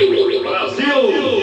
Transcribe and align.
Cidadania 0.00 1.39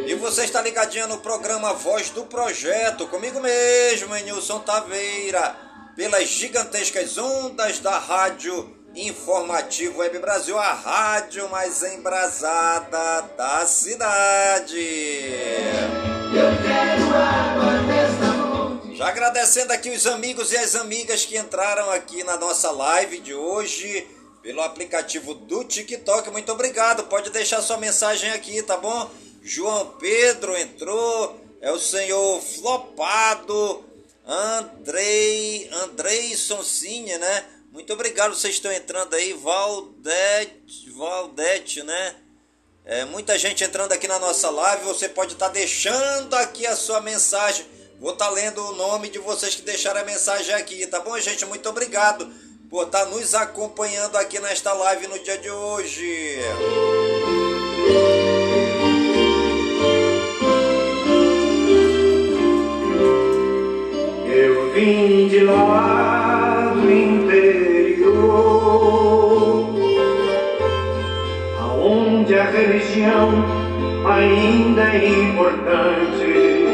E 0.06 0.14
você 0.14 0.44
está 0.44 0.62
ligadinha 0.62 1.06
no 1.06 1.18
programa 1.18 1.74
Voz 1.74 2.08
do 2.10 2.24
Projeto, 2.24 3.06
comigo 3.08 3.40
mesmo, 3.40 4.14
Nilson 4.16 4.60
Taveira 4.60 5.66
pelas 5.96 6.28
gigantescas 6.28 7.16
ondas 7.16 7.80
da 7.80 7.98
rádio 7.98 8.75
Informativo 8.96 9.98
Web 9.98 10.18
Brasil, 10.20 10.58
a 10.58 10.72
rádio 10.72 11.46
mais 11.50 11.82
embrasada 11.82 13.28
da 13.36 13.66
cidade. 13.66 14.80
Já 18.94 19.08
agradecendo 19.08 19.74
aqui 19.74 19.90
os 19.90 20.06
amigos 20.06 20.50
e 20.50 20.56
as 20.56 20.74
amigas 20.74 21.26
que 21.26 21.36
entraram 21.36 21.90
aqui 21.90 22.24
na 22.24 22.38
nossa 22.38 22.70
live 22.70 23.18
de 23.18 23.34
hoje 23.34 24.08
pelo 24.42 24.62
aplicativo 24.62 25.34
do 25.34 25.62
TikTok. 25.62 26.30
Muito 26.30 26.50
obrigado. 26.50 27.04
Pode 27.04 27.28
deixar 27.28 27.60
sua 27.60 27.76
mensagem 27.76 28.30
aqui, 28.30 28.62
tá 28.62 28.78
bom? 28.78 29.10
João 29.42 29.88
Pedro 30.00 30.56
entrou, 30.56 31.38
é 31.60 31.70
o 31.70 31.78
senhor 31.78 32.40
Flopado, 32.40 33.84
Andrei, 34.26 35.68
Andrei 35.84 36.34
Sonsinha, 36.34 37.18
né? 37.18 37.44
Muito 37.76 37.92
obrigado, 37.92 38.34
vocês 38.34 38.54
estão 38.54 38.72
entrando 38.72 39.12
aí, 39.12 39.34
Valdete, 39.34 40.88
Valdete, 40.96 41.82
né? 41.82 42.14
É, 42.86 43.04
muita 43.04 43.38
gente 43.38 43.62
entrando 43.62 43.92
aqui 43.92 44.08
na 44.08 44.18
nossa 44.18 44.48
live, 44.48 44.86
você 44.86 45.10
pode 45.10 45.34
estar 45.34 45.48
tá 45.48 45.52
deixando 45.52 46.32
aqui 46.36 46.66
a 46.66 46.74
sua 46.74 47.02
mensagem. 47.02 47.66
Vou 48.00 48.14
estar 48.14 48.28
tá 48.28 48.30
lendo 48.30 48.64
o 48.64 48.76
nome 48.76 49.10
de 49.10 49.18
vocês 49.18 49.54
que 49.54 49.60
deixaram 49.60 50.00
a 50.00 50.04
mensagem 50.04 50.54
aqui, 50.54 50.86
tá 50.86 51.00
bom, 51.00 51.20
gente? 51.20 51.44
Muito 51.44 51.68
obrigado 51.68 52.26
por 52.70 52.86
estar 52.86 53.04
tá 53.04 53.10
nos 53.10 53.34
acompanhando 53.34 54.16
aqui 54.16 54.38
nesta 54.38 54.72
live 54.72 55.08
no 55.08 55.18
dia 55.18 55.36
de 55.36 55.50
hoje. 55.50 56.38
vim 64.76 65.28
de 65.28 65.40
lá 65.40 66.15
interior, 66.84 68.46
aonde 71.60 72.34
a 72.34 72.44
religião 72.44 73.30
ainda 74.06 74.82
é 74.82 75.08
importante. 75.08 76.66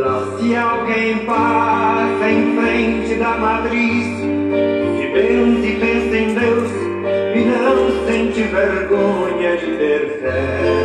Lá 0.00 0.38
se 0.38 0.56
alguém 0.56 1.18
passa 1.24 2.30
em 2.30 2.56
frente 2.56 3.14
da 3.16 3.36
matriz, 3.38 4.06
se 4.96 5.06
pensa 5.12 5.66
e 5.66 5.76
pensa 5.80 6.16
em 6.16 6.34
Deus 6.34 6.70
e 7.34 7.40
não 7.44 8.06
sente 8.06 8.42
vergonha 8.42 9.56
de 9.56 9.66
ter 9.76 10.20
fé. 10.20 10.80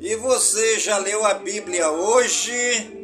E 0.00 0.16
você 0.16 0.78
já 0.78 0.98
leu 0.98 1.24
a 1.24 1.34
Bíblia 1.34 1.90
hoje? 1.90 2.99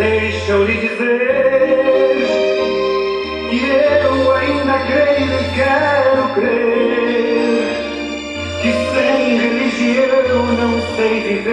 Deixa 0.00 0.52
eu 0.52 0.64
lhe 0.64 0.74
dizer 0.78 1.79
eu 3.68 4.32
ainda 4.32 4.78
creio 4.86 5.34
e 5.34 5.44
quero 5.54 6.34
crer 6.34 7.70
que 8.62 8.70
sem 8.94 9.38
religião 9.38 10.46
não 10.54 10.74
sei 10.96 11.20
viver, 11.20 11.50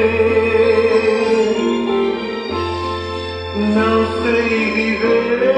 não 3.73 3.97
sei 4.23 4.71
viver. 4.71 5.57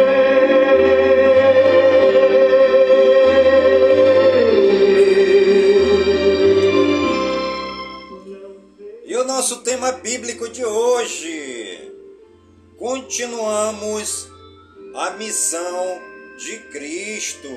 Nosso 9.40 9.64
tema 9.64 9.94
bíblico 9.94 10.50
de 10.50 10.66
hoje 10.66 11.94
continuamos 12.78 14.30
a 14.94 15.12
missão 15.12 16.09
de 16.50 16.58
Cristo. 16.72 17.48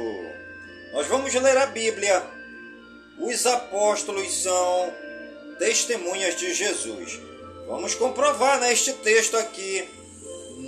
Nós 0.92 1.06
vamos 1.06 1.32
ler 1.32 1.56
a 1.56 1.64
Bíblia. 1.64 2.22
Os 3.18 3.46
apóstolos 3.46 4.42
são 4.42 4.92
testemunhas 5.58 6.36
de 6.36 6.52
Jesus. 6.52 7.18
Vamos 7.66 7.94
comprovar 7.94 8.60
neste 8.60 8.92
texto 8.92 9.38
aqui, 9.38 9.88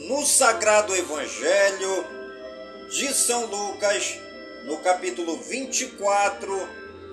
no 0.09 0.25
Sagrado 0.25 0.97
Evangelho 0.97 2.07
de 2.89 3.13
São 3.13 3.45
Lucas, 3.45 4.19
no 4.65 4.79
capítulo 4.79 5.37
24, 5.37 6.67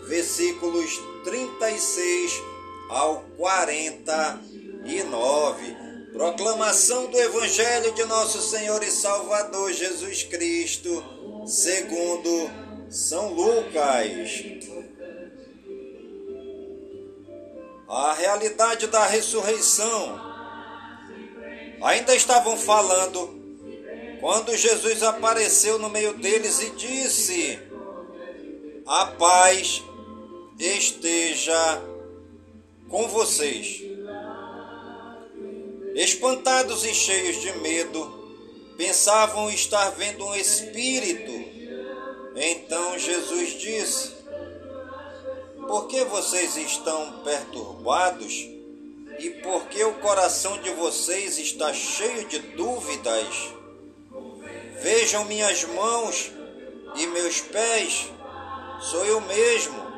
versículos 0.07 0.97
36 1.25 2.41
ao 2.89 3.25
49. 3.35 5.80
Proclamação 6.13 7.09
do 7.09 7.17
Evangelho 7.17 7.93
de 7.93 8.03
nosso 8.03 8.41
Senhor 8.41 8.83
e 8.83 8.91
Salvador 8.91 9.71
Jesus 9.71 10.23
Cristo, 10.23 11.03
segundo 11.45 12.51
São 12.89 13.33
Lucas. 13.33 14.43
A 17.87 18.13
realidade 18.13 18.87
da 18.87 19.05
ressurreição. 19.05 20.19
Ainda 21.81 22.13
estavam 22.13 22.57
falando 22.57 23.39
quando 24.19 24.55
Jesus 24.55 25.01
apareceu 25.03 25.79
no 25.79 25.89
meio 25.89 26.13
deles 26.13 26.61
e 26.61 26.69
disse: 26.71 27.57
A 28.85 29.05
paz 29.07 29.81
esteja 30.59 31.81
com 32.89 33.07
vocês. 33.07 33.90
Espantados 35.95 36.85
e 36.85 36.93
cheios 36.93 37.41
de 37.41 37.51
medo, 37.59 38.21
pensavam 38.77 39.49
estar 39.49 39.89
vendo 39.91 40.25
um 40.25 40.35
espírito. 40.35 41.31
Então 42.35 42.97
Jesus 42.97 43.59
disse: 43.59 44.11
Por 45.67 45.87
que 45.87 46.03
vocês 46.05 46.55
estão 46.55 47.21
perturbados? 47.23 48.33
E 49.19 49.29
por 49.43 49.67
que 49.67 49.83
o 49.83 49.93
coração 49.95 50.57
de 50.61 50.71
vocês 50.71 51.37
está 51.37 51.73
cheio 51.73 52.27
de 52.27 52.39
dúvidas? 52.39 53.27
Vejam 54.81 55.25
minhas 55.25 55.63
mãos 55.65 56.31
e 56.95 57.05
meus 57.07 57.41
pés, 57.41 58.09
sou 58.79 59.05
eu 59.05 59.21
mesmo. 59.21 59.91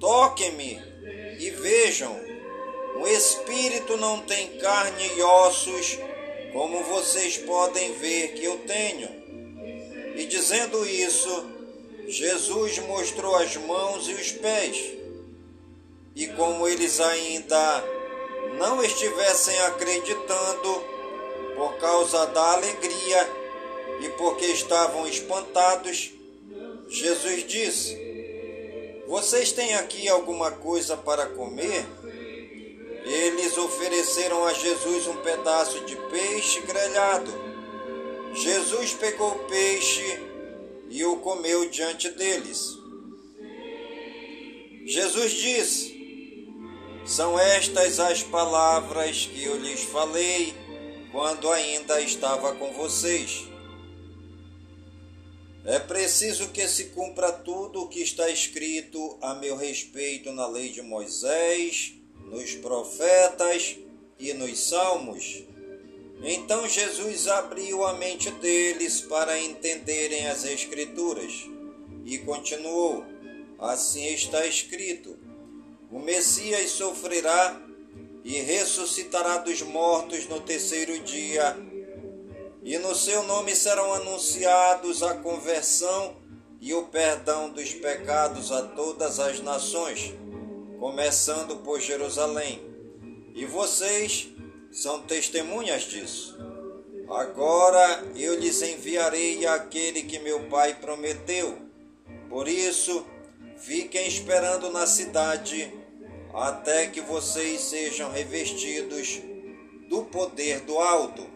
Toquem-me 0.00 0.82
e 1.38 1.50
vejam, 1.50 2.29
o 2.96 3.06
espírito 3.06 3.96
não 3.96 4.20
tem 4.20 4.58
carne 4.58 5.10
e 5.16 5.22
ossos, 5.22 5.98
como 6.52 6.82
vocês 6.84 7.38
podem 7.38 7.92
ver 7.94 8.34
que 8.34 8.44
eu 8.44 8.58
tenho. 8.58 9.08
E 10.16 10.26
dizendo 10.26 10.84
isso, 10.86 11.46
Jesus 12.08 12.78
mostrou 12.80 13.36
as 13.36 13.56
mãos 13.56 14.08
e 14.08 14.14
os 14.14 14.32
pés. 14.32 14.98
E 16.14 16.26
como 16.28 16.66
eles 16.66 17.00
ainda 17.00 17.84
não 18.58 18.82
estivessem 18.82 19.58
acreditando, 19.60 20.84
por 21.56 21.76
causa 21.76 22.26
da 22.26 22.52
alegria, 22.52 23.28
e 24.00 24.08
porque 24.10 24.46
estavam 24.46 25.06
espantados, 25.06 26.10
Jesus 26.88 27.46
disse: 27.46 27.96
Vocês 29.06 29.52
têm 29.52 29.74
aqui 29.74 30.08
alguma 30.08 30.50
coisa 30.50 30.96
para 30.96 31.26
comer? 31.26 31.86
Eles 33.04 33.56
ofereceram 33.56 34.44
a 34.44 34.52
Jesus 34.52 35.06
um 35.06 35.16
pedaço 35.16 35.80
de 35.84 35.96
peixe 35.96 36.60
grelhado. 36.60 37.32
Jesus 38.34 38.94
pegou 38.94 39.30
o 39.32 39.44
peixe 39.46 40.20
e 40.88 41.04
o 41.04 41.16
comeu 41.16 41.68
diante 41.68 42.08
deles. 42.10 42.78
Jesus 44.84 45.32
disse: 45.32 46.54
São 47.04 47.38
estas 47.38 47.98
as 47.98 48.22
palavras 48.22 49.26
que 49.26 49.44
eu 49.44 49.56
lhes 49.56 49.82
falei 49.84 50.54
quando 51.10 51.50
ainda 51.50 52.00
estava 52.00 52.54
com 52.54 52.72
vocês 52.72 53.50
é 55.64 55.78
preciso 55.78 56.48
que 56.48 56.66
se 56.66 56.86
cumpra 56.86 57.30
tudo 57.30 57.82
o 57.82 57.88
que 57.88 58.00
está 58.00 58.30
escrito 58.30 59.18
a 59.20 59.34
meu 59.34 59.56
respeito 59.56 60.32
na 60.32 60.46
lei 60.46 60.70
de 60.70 60.80
Moisés, 60.80 61.92
nos 62.30 62.54
profetas 62.54 63.76
e 64.18 64.32
nos 64.32 64.58
salmos. 64.68 65.44
Então 66.22 66.68
Jesus 66.68 67.28
abriu 67.28 67.84
a 67.84 67.94
mente 67.94 68.30
deles 68.30 69.00
para 69.02 69.38
entenderem 69.38 70.26
as 70.28 70.44
Escrituras 70.44 71.46
e 72.04 72.18
continuou: 72.18 73.04
Assim 73.58 74.06
está 74.14 74.46
escrito: 74.46 75.18
O 75.90 75.98
Messias 75.98 76.70
sofrerá 76.70 77.60
e 78.24 78.38
ressuscitará 78.40 79.38
dos 79.38 79.62
mortos 79.62 80.26
no 80.28 80.40
terceiro 80.40 80.98
dia 81.00 81.56
e 82.62 82.76
no 82.78 82.94
seu 82.94 83.22
nome 83.22 83.56
serão 83.56 83.94
anunciados 83.94 85.02
a 85.02 85.14
conversão 85.14 86.16
e 86.60 86.74
o 86.74 86.82
perdão 86.84 87.50
dos 87.50 87.72
pecados 87.72 88.52
a 88.52 88.62
todas 88.62 89.18
as 89.18 89.40
nações, 89.40 90.12
começando 90.80 91.58
por 91.58 91.78
Jerusalém. 91.78 92.60
E 93.34 93.44
vocês 93.44 94.28
são 94.72 95.02
testemunhas 95.02 95.82
disso. 95.82 96.38
Agora 97.08 98.02
eu 98.16 98.38
lhes 98.38 98.62
enviarei 98.62 99.46
aquele 99.46 100.02
que 100.02 100.18
meu 100.18 100.48
pai 100.48 100.74
prometeu. 100.74 101.58
Por 102.30 102.48
isso, 102.48 103.04
fiquem 103.58 104.08
esperando 104.08 104.70
na 104.70 104.86
cidade 104.86 105.72
até 106.32 106.86
que 106.86 107.00
vocês 107.00 107.60
sejam 107.60 108.10
revestidos 108.10 109.20
do 109.88 110.04
poder 110.04 110.60
do 110.60 110.78
alto 110.78 111.28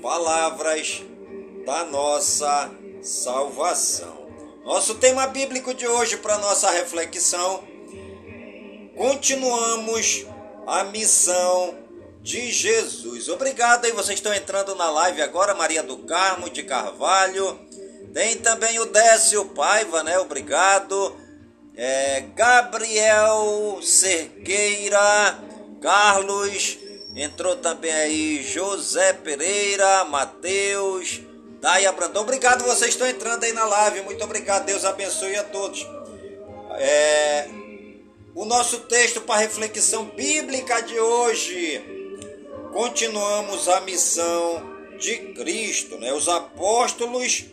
palavras 0.00 1.02
da 1.66 1.84
nossa 1.84 2.70
salvação. 3.02 4.28
Nosso 4.64 4.94
tema 4.96 5.26
bíblico 5.26 5.74
de 5.74 5.86
hoje 5.86 6.16
para 6.16 6.38
nossa 6.38 6.70
reflexão. 6.70 7.67
Continuamos 8.98 10.26
a 10.66 10.84
missão 10.84 11.74
de 12.20 12.50
Jesus. 12.52 13.30
Obrigado 13.30 13.86
aí, 13.86 13.92
vocês 13.92 14.18
estão 14.18 14.34
entrando 14.34 14.74
na 14.74 14.90
live 14.90 15.22
agora, 15.22 15.54
Maria 15.54 15.82
do 15.82 15.96
Carmo 15.98 16.50
de 16.50 16.62
Carvalho. 16.62 17.58
Tem 18.12 18.36
também 18.36 18.78
o 18.78 18.84
Décio 18.84 19.46
Paiva, 19.46 20.02
né? 20.02 20.18
Obrigado. 20.18 21.16
É, 21.74 22.24
Gabriel 22.34 23.78
Cerqueira, 23.80 25.38
Carlos 25.80 26.76
Entrou 27.18 27.56
também 27.56 27.92
aí 27.92 28.42
José 28.44 29.12
Pereira, 29.12 30.04
Mateus, 30.04 31.20
Daia 31.60 31.90
Brandão. 31.90 32.22
Obrigado, 32.22 32.62
vocês 32.62 32.90
estão 32.90 33.08
entrando 33.08 33.42
aí 33.42 33.52
na 33.52 33.64
live. 33.64 34.02
Muito 34.02 34.22
obrigado, 34.22 34.66
Deus 34.66 34.84
abençoe 34.84 35.34
a 35.34 35.42
todos. 35.42 35.84
É, 36.78 37.48
o 38.38 38.44
nosso 38.44 38.78
texto 38.82 39.20
para 39.22 39.40
reflexão 39.40 40.04
bíblica 40.04 40.80
de 40.80 40.96
hoje. 40.96 41.82
Continuamos 42.72 43.68
a 43.68 43.80
missão 43.80 44.62
de 44.96 45.16
Cristo, 45.34 45.98
né? 45.98 46.12
Os 46.12 46.28
apóstolos 46.28 47.46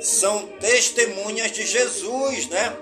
são 0.00 0.46
testemunhas 0.58 1.52
de 1.52 1.66
Jesus, 1.66 2.48
né? 2.48 2.74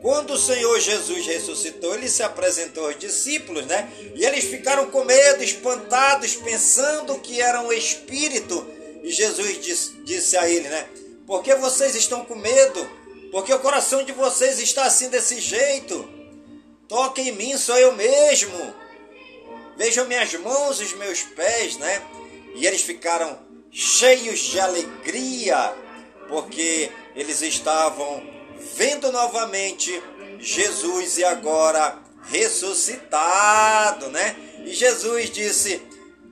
Quando 0.00 0.34
o 0.34 0.38
Senhor 0.38 0.78
Jesus 0.78 1.26
ressuscitou, 1.26 1.96
ele 1.96 2.08
se 2.08 2.22
apresentou 2.22 2.86
aos 2.86 2.96
discípulos, 2.96 3.66
né? 3.66 3.90
E 4.14 4.24
eles 4.24 4.44
ficaram 4.44 4.92
com 4.92 5.02
medo, 5.02 5.42
espantados, 5.42 6.36
pensando 6.36 7.18
que 7.18 7.40
era 7.40 7.60
um 7.60 7.72
espírito. 7.72 8.64
E 9.02 9.10
Jesus 9.10 9.60
disse, 9.60 9.94
disse 10.04 10.36
a 10.36 10.48
ele, 10.48 10.68
né? 10.68 10.86
Por 11.26 11.42
que 11.42 11.56
vocês 11.56 11.96
estão 11.96 12.24
com 12.24 12.36
medo? 12.36 13.03
Porque 13.34 13.52
o 13.52 13.58
coração 13.58 14.04
de 14.04 14.12
vocês 14.12 14.60
está 14.60 14.84
assim 14.84 15.08
desse 15.08 15.40
jeito. 15.40 16.08
Toquem 16.86 17.30
em 17.30 17.32
mim, 17.32 17.58
sou 17.58 17.76
eu 17.76 17.92
mesmo. 17.92 18.72
Vejam 19.76 20.06
minhas 20.06 20.32
mãos 20.34 20.80
e 20.80 20.84
os 20.84 20.92
meus 20.92 21.22
pés, 21.22 21.76
né? 21.76 22.00
E 22.54 22.64
eles 22.64 22.82
ficaram 22.82 23.36
cheios 23.72 24.38
de 24.38 24.60
alegria, 24.60 25.74
porque 26.28 26.92
eles 27.16 27.42
estavam 27.42 28.24
vendo 28.76 29.10
novamente 29.10 30.00
Jesus 30.38 31.18
e 31.18 31.24
agora 31.24 32.00
ressuscitado, 32.30 34.10
né? 34.10 34.36
E 34.64 34.72
Jesus 34.72 35.28
disse: 35.28 35.82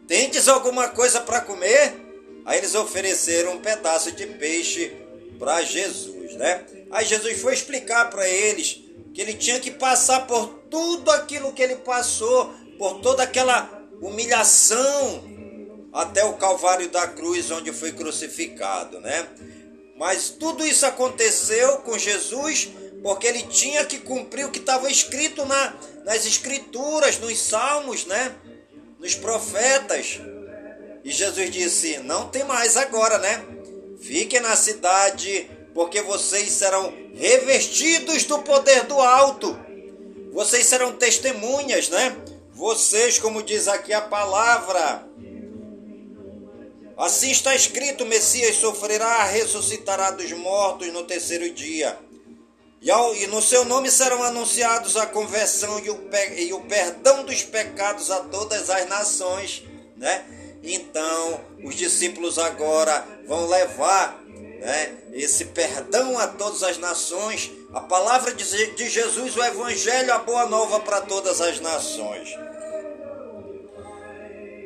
Tendes 0.06 0.46
alguma 0.46 0.90
coisa 0.90 1.20
para 1.20 1.40
comer? 1.40 1.96
Aí 2.44 2.58
eles 2.58 2.76
ofereceram 2.76 3.54
um 3.54 3.58
pedaço 3.58 4.12
de 4.12 4.24
peixe 4.24 4.96
para 5.36 5.62
Jesus, 5.62 6.34
né? 6.36 6.64
Aí 6.92 7.06
Jesus 7.06 7.40
foi 7.40 7.54
explicar 7.54 8.10
para 8.10 8.28
eles 8.28 8.82
que 9.14 9.20
ele 9.20 9.34
tinha 9.34 9.58
que 9.58 9.70
passar 9.70 10.26
por 10.26 10.46
tudo 10.70 11.10
aquilo 11.10 11.52
que 11.52 11.62
ele 11.62 11.76
passou, 11.76 12.52
por 12.78 13.00
toda 13.00 13.22
aquela 13.22 13.82
humilhação 14.00 15.24
até 15.92 16.24
o 16.24 16.34
Calvário 16.34 16.88
da 16.88 17.06
cruz 17.06 17.50
onde 17.50 17.72
foi 17.72 17.92
crucificado, 17.92 19.00
né? 19.00 19.26
Mas 19.96 20.30
tudo 20.30 20.64
isso 20.64 20.84
aconteceu 20.84 21.78
com 21.78 21.98
Jesus 21.98 22.70
porque 23.02 23.26
ele 23.26 23.42
tinha 23.42 23.84
que 23.84 23.98
cumprir 23.98 24.46
o 24.46 24.50
que 24.50 24.58
estava 24.58 24.90
escrito 24.90 25.44
na, 25.44 25.74
nas 26.04 26.24
escrituras, 26.24 27.18
nos 27.18 27.38
salmos, 27.38 28.06
né? 28.06 28.34
Nos 28.98 29.14
profetas. 29.14 30.20
E 31.04 31.10
Jesus 31.10 31.50
disse: 31.50 31.98
Não 31.98 32.28
tem 32.28 32.44
mais 32.44 32.76
agora, 32.76 33.18
né? 33.18 33.44
Fiquem 34.00 34.40
na 34.40 34.56
cidade, 34.56 35.50
porque 35.74 36.02
vocês 36.02 36.50
serão 36.50 36.92
revestidos 37.14 38.24
do 38.24 38.38
poder 38.40 38.84
do 38.84 39.00
alto. 39.00 39.58
Vocês 40.32 40.66
serão 40.66 40.92
testemunhas, 40.92 41.88
né? 41.88 42.16
Vocês, 42.52 43.18
como 43.18 43.42
diz 43.42 43.68
aqui 43.68 43.92
a 43.92 44.00
palavra, 44.00 45.06
assim 46.96 47.30
está 47.30 47.54
escrito: 47.54 48.06
Messias 48.06 48.56
sofrerá, 48.56 49.24
ressuscitará 49.24 50.10
dos 50.10 50.30
mortos 50.32 50.92
no 50.92 51.04
terceiro 51.04 51.52
dia. 51.52 51.98
E, 52.80 53.26
no 53.28 53.40
seu 53.40 53.64
nome 53.64 53.90
serão 53.90 54.22
anunciados 54.24 54.96
a 54.96 55.06
conversão 55.06 55.78
e 55.78 55.90
o, 55.90 56.10
e 56.36 56.52
o 56.52 56.60
perdão 56.62 57.24
dos 57.24 57.42
pecados 57.42 58.10
a 58.10 58.20
todas 58.20 58.70
as 58.70 58.88
nações, 58.88 59.62
né? 59.96 60.24
Então, 60.64 61.40
os 61.64 61.76
discípulos 61.76 62.38
agora 62.38 63.06
vão 63.26 63.46
levar 63.46 64.21
né, 64.62 64.94
esse 65.12 65.46
perdão 65.46 66.16
a 66.16 66.28
todas 66.28 66.62
as 66.62 66.78
nações, 66.78 67.50
a 67.74 67.80
palavra 67.80 68.32
de, 68.32 68.88
Jesus, 68.88 69.36
o 69.36 69.42
Evangelho, 69.42 70.14
a 70.14 70.18
boa 70.18 70.46
nova 70.46 70.78
para 70.78 71.00
todas 71.00 71.40
as 71.40 71.58
nações. 71.58 72.28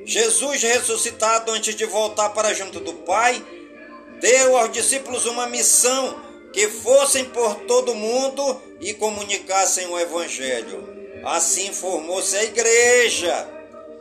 Jesus 0.05 0.62
ressuscitado 0.62 1.50
antes 1.50 1.75
de 1.75 1.87
voltar 1.87 2.29
para 2.31 2.53
junto 2.53 2.79
do 2.79 2.93
Pai, 2.93 3.43
deu 4.21 4.59
aos 4.59 4.71
discípulos 4.71 5.25
uma 5.25 5.47
missão 5.47 6.23
que 6.53 6.69
fossem 6.69 7.25
por 7.25 7.55
todo 7.61 7.95
mundo 7.95 8.62
e 8.81 8.93
comunicassem 8.93 9.87
o 9.87 9.99
Evangelho. 9.99 10.95
Assim 11.25 11.73
formou-se 11.73 12.37
a 12.37 12.45
igreja 12.45 13.49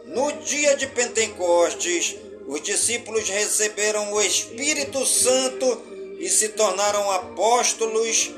no 0.03 0.29
dia 0.43 0.75
de 0.75 0.87
Pentecostes, 0.87 2.17
os 2.47 2.61
discípulos 2.61 3.27
receberam 3.27 4.13
o 4.13 4.21
Espírito 4.21 5.05
Santo 5.05 5.81
e 6.19 6.29
se 6.29 6.49
tornaram 6.49 7.11
apóstolos, 7.11 8.31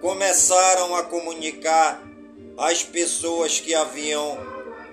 começaram 0.00 0.94
a 0.94 1.02
comunicar 1.04 2.02
às 2.56 2.82
pessoas 2.82 3.60
que 3.60 3.74
haviam 3.74 4.38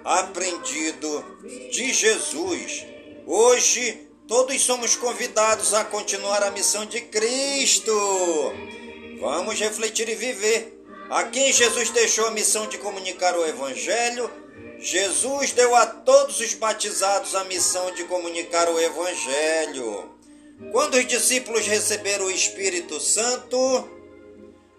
aprendido 0.03 1.25
de 1.71 1.93
Jesus. 1.93 2.85
Hoje, 3.25 4.07
todos 4.27 4.61
somos 4.61 4.95
convidados 4.95 5.73
a 5.73 5.83
continuar 5.85 6.43
a 6.43 6.51
missão 6.51 6.85
de 6.85 7.01
Cristo. 7.01 7.91
Vamos 9.19 9.59
refletir 9.59 10.07
e 10.09 10.15
viver. 10.15 10.73
A 11.09 11.23
quem 11.23 11.53
Jesus 11.53 11.89
deixou 11.89 12.27
a 12.27 12.31
missão 12.31 12.67
de 12.67 12.77
comunicar 12.77 13.37
o 13.37 13.45
Evangelho 13.45 14.29
Jesus 14.79 15.51
deu 15.53 15.75
a 15.75 15.85
todos 15.85 16.39
os 16.39 16.53
batizados 16.53 17.33
a 17.33 17.43
missão 17.45 17.91
de 17.91 18.03
comunicar 18.03 18.69
o 18.69 18.79
Evangelho. 18.79 20.11
Quando 20.71 20.95
os 20.95 21.07
discípulos 21.07 21.65
receberam 21.65 22.25
o 22.25 22.31
Espírito 22.31 22.99
Santo, 22.99 23.57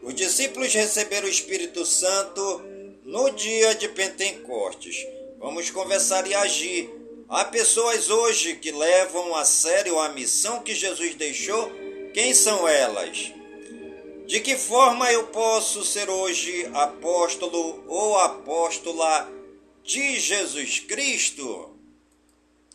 os 0.02 0.14
discípulos 0.14 0.73
receberam 0.73 1.26
o 1.26 1.31
Espírito 1.31 1.85
Santo 1.85 2.62
no 3.05 3.31
dia 3.31 3.75
de 3.75 3.88
Pentecostes. 3.88 5.05
Vamos 5.38 5.71
conversar 5.71 6.26
e 6.26 6.35
agir. 6.35 6.90
Há 7.28 7.45
pessoas 7.45 8.09
hoje 8.09 8.55
que 8.57 8.71
levam 8.71 9.35
a 9.35 9.45
sério 9.45 9.99
a 9.99 10.11
missão 10.11 10.62
que 10.62 10.75
Jesus 10.75 11.14
deixou. 11.17 11.73
Quem 12.14 12.33
são 12.33 12.67
elas? 12.67 13.33
De 14.26 14.40
que 14.40 14.57
forma 14.57 15.11
eu 15.12 15.26
posso 15.26 15.85
ser 15.85 16.09
hoje 16.09 16.71
apóstolo 16.73 17.83
ou 17.87 18.17
apóstola? 18.19 19.38
De 19.88 20.21
Jesus 20.21 20.80
Cristo. 20.80 21.75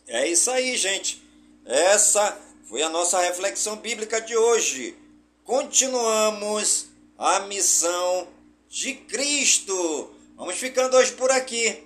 É 0.08 0.26
isso 0.26 0.50
aí, 0.50 0.76
gente. 0.76 1.22
Essa 1.64 2.36
foi 2.68 2.82
a 2.82 2.88
nossa 2.88 3.20
reflexão 3.20 3.76
bíblica 3.76 4.20
de 4.20 4.36
hoje. 4.36 4.96
Continuamos 5.44 6.88
a 7.16 7.38
missão 7.40 8.26
de 8.68 8.94
Cristo. 8.94 10.12
Vamos 10.36 10.56
ficando 10.56 10.96
hoje 10.96 11.12
por 11.12 11.30
aqui. 11.30 11.84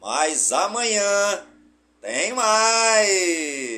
Mas 0.00 0.50
amanhã 0.50 1.46
tem 2.00 2.32
mais. 2.32 3.77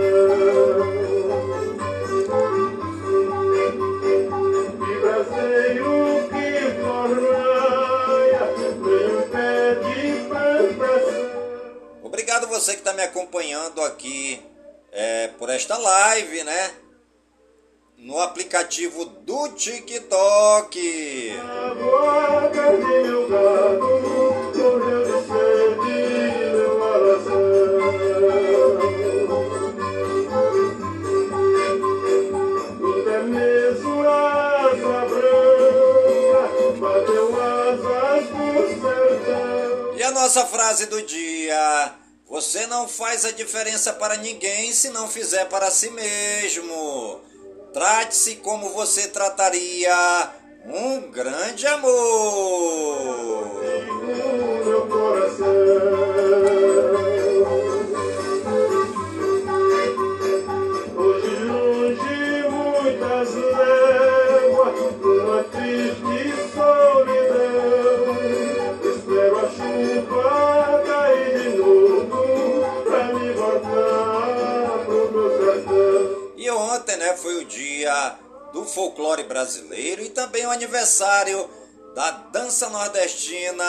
Você 12.61 12.73
que 12.73 12.79
está 12.79 12.93
me 12.93 13.01
acompanhando 13.01 13.81
aqui 13.81 14.39
é, 14.91 15.29
por 15.29 15.49
esta 15.49 15.75
live, 15.79 16.43
né? 16.43 16.71
No 17.97 18.19
aplicativo 18.19 19.05
do 19.05 19.49
TikTok. 19.49 20.79
E 39.97 40.03
a 40.03 40.11
nossa 40.11 40.45
frase 40.45 40.85
do 40.85 41.01
dia 41.01 42.00
você 42.41 42.65
não 42.65 42.87
faz 42.87 43.23
a 43.23 43.31
diferença 43.31 43.93
para 43.93 44.17
ninguém 44.17 44.73
se 44.73 44.89
não 44.89 45.07
fizer 45.07 45.45
para 45.45 45.69
si 45.69 45.91
mesmo. 45.91 47.21
Trate-se 47.71 48.37
como 48.37 48.71
você 48.71 49.09
trataria 49.09 50.31
um 50.65 51.11
grande 51.11 51.67
amor. 51.67 52.60
Brasileiro 79.41 80.03
e 80.03 80.09
também 80.09 80.45
o 80.45 80.51
aniversário 80.51 81.49
da 81.95 82.11
dança 82.11 82.69
nordestina 82.69 83.65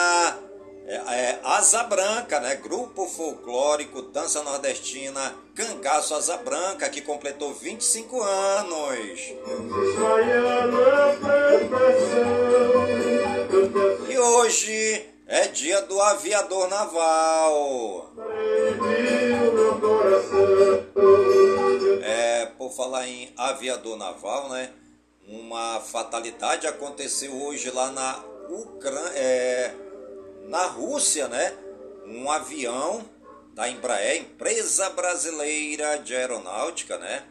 é, 0.87 0.97
é, 0.97 1.41
Asa 1.43 1.85
Branca, 1.85 2.41
né? 2.41 2.57
Grupo 2.57 3.07
folclórico 3.07 4.02
Dança 4.02 4.43
Nordestina 4.43 5.35
Cangaço 5.55 6.14
Asa 6.14 6.37
Branca, 6.38 6.88
que 6.91 7.00
completou 7.00 7.55
25 7.55 8.21
anos. 8.21 9.21
E 14.09 14.19
hoje 14.19 15.09
é 15.26 15.47
dia 15.49 15.81
do 15.83 16.00
aviador 16.02 16.69
naval. 16.69 18.12
É, 22.02 22.47
por 22.59 22.73
falar 22.73 23.07
em 23.07 23.33
aviador 23.37 23.97
naval, 23.97 24.49
né? 24.50 24.71
Uma 25.26 25.81
fatalidade 25.81 26.67
aconteceu 26.67 27.33
hoje 27.45 27.71
lá 27.71 27.93
na 27.93 28.25
Ucrânia, 28.49 29.12
é, 29.14 29.75
na 30.49 30.67
Rússia, 30.67 31.29
né? 31.29 31.57
Um 32.05 32.31
avião 32.31 33.09
da 33.55 33.69
Embraer, 33.69 34.21
empresa 34.21 34.91
brasileira 34.91 35.99
de 35.99 36.14
aeronáutica, 36.17 36.99
né? 36.99 37.25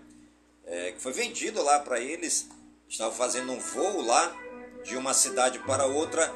É, 0.66 0.94
que 0.94 1.02
foi 1.02 1.12
vendido 1.12 1.62
lá 1.62 1.80
para 1.80 2.00
eles. 2.00 2.48
Estava 2.88 3.12
fazendo 3.12 3.52
um 3.52 3.60
voo 3.60 4.02
lá 4.02 4.34
de 4.84 4.96
uma 4.96 5.14
cidade 5.14 5.60
para 5.60 5.86
outra 5.86 6.32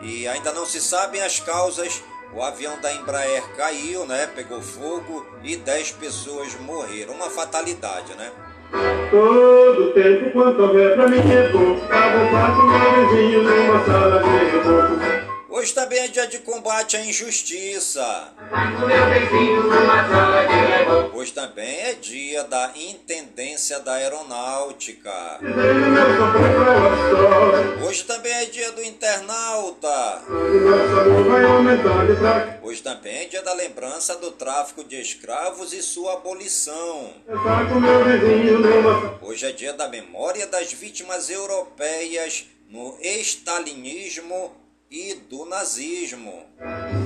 e 0.00 0.28
ainda 0.28 0.52
não 0.52 0.64
se 0.64 0.80
sabem 0.80 1.20
as 1.22 1.40
causas. 1.40 2.02
O 2.32 2.40
avião 2.40 2.80
da 2.80 2.92
Embraer 2.92 3.56
caiu, 3.56 4.06
né? 4.06 4.28
Pegou 4.28 4.62
fogo 4.62 5.26
e 5.42 5.56
10 5.56 5.92
pessoas 5.92 6.54
morreram. 6.54 7.14
Uma 7.14 7.28
fatalidade, 7.28 8.14
né? 8.14 8.32
Todo 9.10 9.92
tempo 9.92 10.30
quanto 10.30 10.62
houver 10.62 10.94
pra 10.94 11.08
mim 11.08 11.18
é 11.18 11.48
pouco. 11.50 11.80
Tava 11.88 12.54
com 12.54 12.62
meu 12.62 13.08
vizinho 13.08 13.42
numa 13.42 13.84
sala 13.84 14.22
de 14.22 14.28
reboco. 14.28 15.09
Hoje 15.60 15.74
também 15.74 15.98
é 15.98 16.08
dia 16.08 16.26
de 16.26 16.38
combate 16.38 16.96
à 16.96 17.04
injustiça. 17.04 18.32
Hoje 21.12 21.32
também 21.32 21.80
é 21.80 21.92
dia 21.92 22.44
da 22.44 22.72
Intendência 22.74 23.78
da 23.78 23.92
Aeronáutica. 23.92 25.38
Hoje 27.86 28.04
também 28.04 28.32
é 28.32 28.46
dia 28.46 28.72
do 28.72 28.82
internauta. 28.82 30.22
Hoje 32.62 32.82
também 32.82 33.16
é 33.18 33.24
dia 33.26 33.42
da 33.42 33.52
lembrança 33.52 34.16
do 34.16 34.30
tráfico 34.30 34.82
de 34.82 34.98
escravos 34.98 35.74
e 35.74 35.82
sua 35.82 36.14
abolição. 36.14 37.12
Hoje 39.20 39.44
é 39.44 39.52
dia 39.52 39.74
da 39.74 39.88
memória 39.88 40.46
das 40.46 40.72
vítimas 40.72 41.28
europeias 41.28 42.46
no 42.66 42.96
estalinismo 43.02 44.59
e 44.90 45.14
do 45.30 45.44
nazismo. 45.44 46.42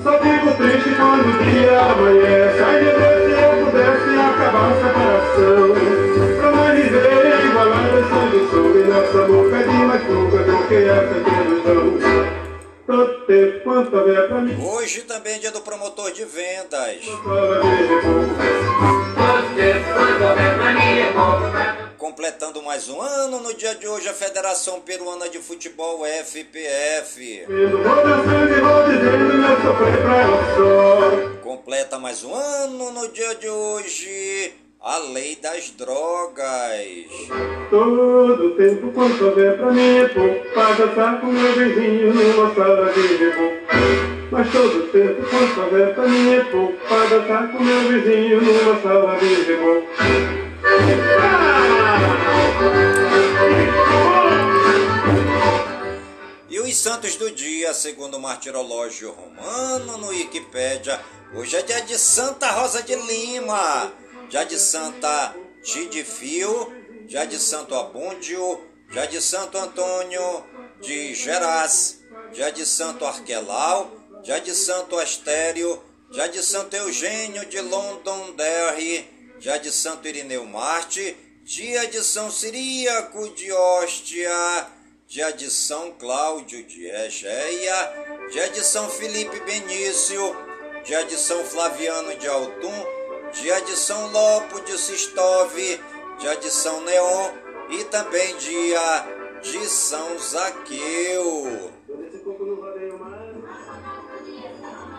Só 0.02 0.18
fico 0.18 0.56
triste 0.56 0.88
quando 0.96 1.28
o 1.28 1.44
dia 1.44 1.80
amanhece. 1.80 2.62
Ai 2.62 2.82
meu 2.82 2.98
Deus, 2.98 3.24
se 3.24 3.42
eu 3.42 3.50
pudesse 3.66 4.10
acabar 4.20 4.70
a 4.70 4.74
separação. 4.74 5.74
Pra 6.40 6.50
mais 6.52 6.82
viver 6.82 7.44
igualada 7.44 8.00
sangue 8.08 8.40
sobre 8.50 8.84
nossa 8.84 9.20
boca 9.26 9.58
de 9.58 9.76
mais 9.84 10.08
nunca 10.08 10.38
do 10.38 10.66
que 10.66 10.74
essa 10.74 11.14
ilusão. 11.42 12.24
Todo 12.86 13.26
tempo 13.26 13.64
quanto 13.64 13.96
houver 13.96 14.28
pra 14.28 14.40
mim. 14.40 14.56
Hoje 14.64 15.02
também 15.02 15.34
é 15.34 15.38
dia 15.38 15.52
do 15.52 15.60
promotor 15.60 16.10
de 16.10 16.24
vendas. 16.24 17.04
Completando 22.04 22.62
mais 22.62 22.87
um 22.90 23.00
ano, 23.00 23.40
no 23.40 23.54
dia 23.54 23.75
de 23.76 23.88
hoje, 23.88 24.06
a 24.11 24.12
Federação 24.12 24.78
Peruana 24.78 25.26
de 25.30 25.38
Futebol 25.38 26.04
FPF. 26.04 27.46
Completa 31.42 31.99
mais 31.99 32.23
um 32.23 32.34
ano, 32.34 32.90
no 32.90 33.08
dia 33.08 33.34
de 33.37 33.49
hoje, 33.49 34.52
a 34.82 34.99
Lei 34.99 35.37
das 35.37 35.70
Drogas. 35.70 37.06
Todo 37.70 38.50
tempo 38.50 38.92
quanto 38.92 39.25
houver 39.25 39.56
pra 39.56 39.73
mim 39.73 40.06
Pra 40.52 40.73
dançar 40.73 41.20
com 41.23 41.28
meu 41.28 41.54
vizinho 41.54 42.12
numa 42.12 42.54
sala 42.54 42.92
de 42.92 43.16
reboco 43.16 44.28
Mas 44.30 44.52
todo 44.52 44.92
tempo 44.92 45.23
quanto 45.30 45.58
houver 45.58 45.94
pra 45.94 46.06
mim 46.06 46.44
pouco 46.52 46.75
Pra 46.87 47.06
dançar 47.06 47.50
com 47.50 47.64
meu 47.64 47.80
vizinho 47.88 48.42
numa 48.42 48.83
sala 48.83 49.18
de 49.18 49.35
reboco 49.44 49.88
E 56.48 56.60
os 56.60 56.76
santos 56.76 57.16
do 57.16 57.30
dia, 57.30 57.74
segundo 57.74 58.16
o 58.16 58.20
martirológio 58.20 59.10
romano 59.10 59.98
no 59.98 60.08
Wikipédia, 60.08 61.00
hoje 61.34 61.56
é 61.56 61.62
dia 61.62 61.80
de 61.80 61.98
Santa 61.98 62.50
Rosa 62.50 62.82
de 62.82 62.94
Lima, 62.94 63.92
dia 64.28 64.44
de 64.44 64.58
Santa 64.58 65.34
Tidifio, 65.62 66.72
dia 67.06 67.24
de 67.26 67.38
Santo 67.38 67.74
Abúndio, 67.74 68.60
dia 68.92 69.06
de 69.06 69.20
Santo 69.20 69.58
Antônio 69.58 70.44
de 70.80 71.14
Geraz, 71.14 72.00
dia 72.32 72.52
de 72.52 72.64
Santo 72.64 73.04
Arquelau, 73.04 73.90
dia 74.22 74.40
de 74.40 74.54
Santo 74.54 74.98
Astério, 74.98 75.82
dia 76.10 76.28
de 76.28 76.42
Santo 76.42 76.74
Eugênio 76.76 77.46
de 77.46 77.60
Londonderry, 77.60 79.08
dia 79.38 79.58
de 79.58 79.72
Santo 79.72 80.06
Irineu 80.06 80.44
Marte, 80.44 81.16
dia 81.44 81.87
de 81.88 82.02
São 82.02 82.30
Ciríaco 82.30 83.28
de 83.35 83.52
Hóstia, 83.52 84.66
dia 85.07 85.30
de 85.30 85.50
São 85.50 85.92
Cláudio 85.92 86.64
de 86.64 86.87
Egeia, 86.87 87.92
dia 88.33 88.48
de 88.48 88.64
São 88.64 88.88
Felipe 88.88 89.38
Benício, 89.40 90.35
dia 90.85 91.04
de 91.04 91.16
São 91.18 91.44
Flaviano 91.44 92.16
de 92.16 92.26
Altum, 92.26 92.87
dia 93.35 93.61
de 93.61 93.76
São 93.76 94.11
Lopo 94.11 94.59
de 94.62 94.78
Sistove, 94.78 95.78
dia 96.18 96.35
de 96.37 96.50
São 96.50 96.80
Neon 96.80 97.30
e 97.68 97.85
também 97.85 98.35
dia 98.38 99.07
de 99.42 99.66
São 99.66 100.18
Zaqueu. 100.18 101.70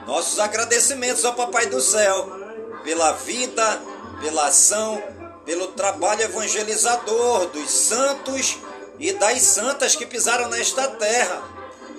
Nossos 0.06 0.40
agradecimentos 0.40 1.26
ao 1.26 1.34
Papai 1.34 1.66
do 1.66 1.82
Céu 1.82 2.30
pela 2.84 3.14
vida, 3.14 3.82
pela 4.22 4.46
ação, 4.46 5.02
pelo 5.46 5.68
trabalho 5.68 6.24
evangelizador 6.24 7.48
dos 7.48 7.70
santos 7.70 8.58
e 9.00 9.14
das 9.14 9.42
santas 9.42 9.96
que 9.96 10.06
pisaram 10.06 10.50
nesta 10.50 10.88
terra. 10.88 11.44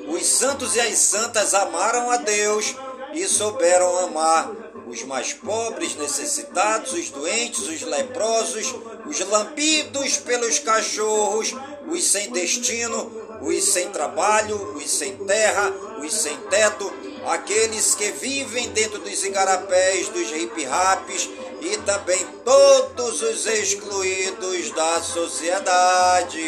Os 0.09 0.27
santos 0.27 0.77
e 0.77 0.81
as 0.81 0.99
santas 0.99 1.55
amaram 1.55 2.11
a 2.11 2.17
Deus 2.17 2.75
e 3.13 3.27
souberam 3.27 3.99
amar 3.99 4.51
os 4.87 5.03
mais 5.03 5.33
pobres, 5.33 5.97
necessitados, 5.97 6.93
os 6.93 7.11
doentes, 7.11 7.69
os 7.69 7.83
leprosos, 7.83 8.75
os 9.05 9.19
lambidos 9.21 10.17
pelos 10.19 10.61
cachorros, 10.61 11.53
os 11.89 12.05
sem 12.05 12.31
destino, 12.31 13.11
os 13.43 13.65
sem 13.65 13.91
trabalho, 13.91 14.77
os 14.77 14.89
sem 14.89 15.17
terra, 15.19 15.73
os 15.99 16.13
sem 16.13 16.37
teto, 16.49 16.93
aqueles 17.27 17.95
que 17.97 18.13
vivem 18.13 18.69
dentro 18.71 19.01
dos 19.01 19.25
igarapés, 19.25 20.09
dos 20.09 20.31
hip-raps 20.31 21.29
e 21.61 21.77
também 21.79 22.25
todos 22.45 23.23
os 23.23 23.47
excluídos 23.47 24.71
da 24.73 25.01
sociedade. 25.01 26.45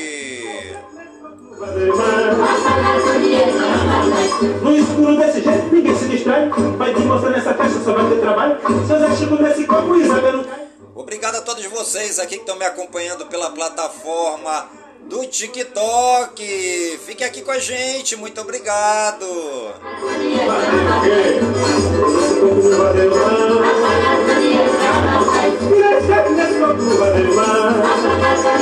No 4.63 4.77
escuro 4.77 5.19
desse 5.19 5.41
jeito, 5.41 5.75
ninguém 5.75 5.99
se 5.99 6.05
distrai 6.05 6.49
Vai 6.49 6.95
mostrar 6.95 7.31
nessa 7.31 7.53
caixa, 7.53 7.81
só 7.85 7.95
vai 7.95 8.09
ter 8.09 8.21
trabalho 8.21 8.61
Seus 8.87 9.03
artigos 9.03 9.41
nesse 9.41 9.65
copo, 9.65 9.97
Isabel 9.97 10.37
não 10.37 10.45
cai 10.45 10.69
Obrigado 10.95 11.37
a 11.37 11.41
todos 11.41 11.65
vocês 11.67 12.21
aqui 12.21 12.37
que 12.37 12.43
estão 12.43 12.57
me 12.57 12.65
acompanhando 12.65 13.27
pela 13.27 13.51
plataforma 13.51 14.69
do 15.09 15.27
TikTok. 15.27 17.01
Fique 17.07 17.25
aqui 17.25 17.43
com 17.43 17.51
a 17.51 17.59
gente, 17.59 18.17
muito 18.17 18.41
obrigado. 18.41 19.27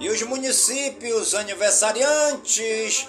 E 0.00 0.08
os 0.08 0.22
municípios 0.22 1.34
aniversariantes 1.34 3.08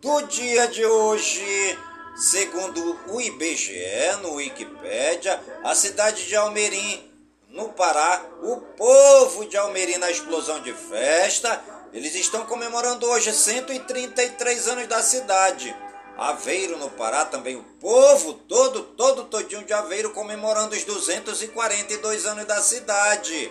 do 0.00 0.22
dia 0.22 0.66
de 0.66 0.84
hoje, 0.84 1.78
segundo 2.16 2.98
o 3.08 3.20
IBGE, 3.20 4.16
no 4.22 4.34
Wikipédia, 4.34 5.40
a 5.62 5.74
cidade 5.74 6.26
de 6.26 6.34
Almerim, 6.34 7.10
no 7.48 7.68
Pará, 7.68 8.22
o 8.42 8.56
povo 8.56 9.46
de 9.46 9.56
Almerim 9.56 9.96
na 9.98 10.10
explosão 10.10 10.60
de 10.60 10.72
festa, 10.72 11.62
eles 11.92 12.14
estão 12.16 12.44
comemorando 12.44 13.06
hoje 13.06 13.32
133 13.32 14.66
anos 14.68 14.88
da 14.88 15.00
cidade. 15.00 15.74
Aveiro, 16.16 16.78
no 16.78 16.90
Pará, 16.90 17.24
também 17.24 17.56
o 17.56 17.62
povo 17.80 18.34
todo, 18.34 18.82
todo, 18.82 19.24
todinho 19.24 19.64
de 19.64 19.72
Aveiro 19.72 20.10
comemorando 20.10 20.74
os 20.74 20.84
242 20.84 22.24
anos 22.24 22.44
da 22.44 22.62
cidade. 22.62 23.50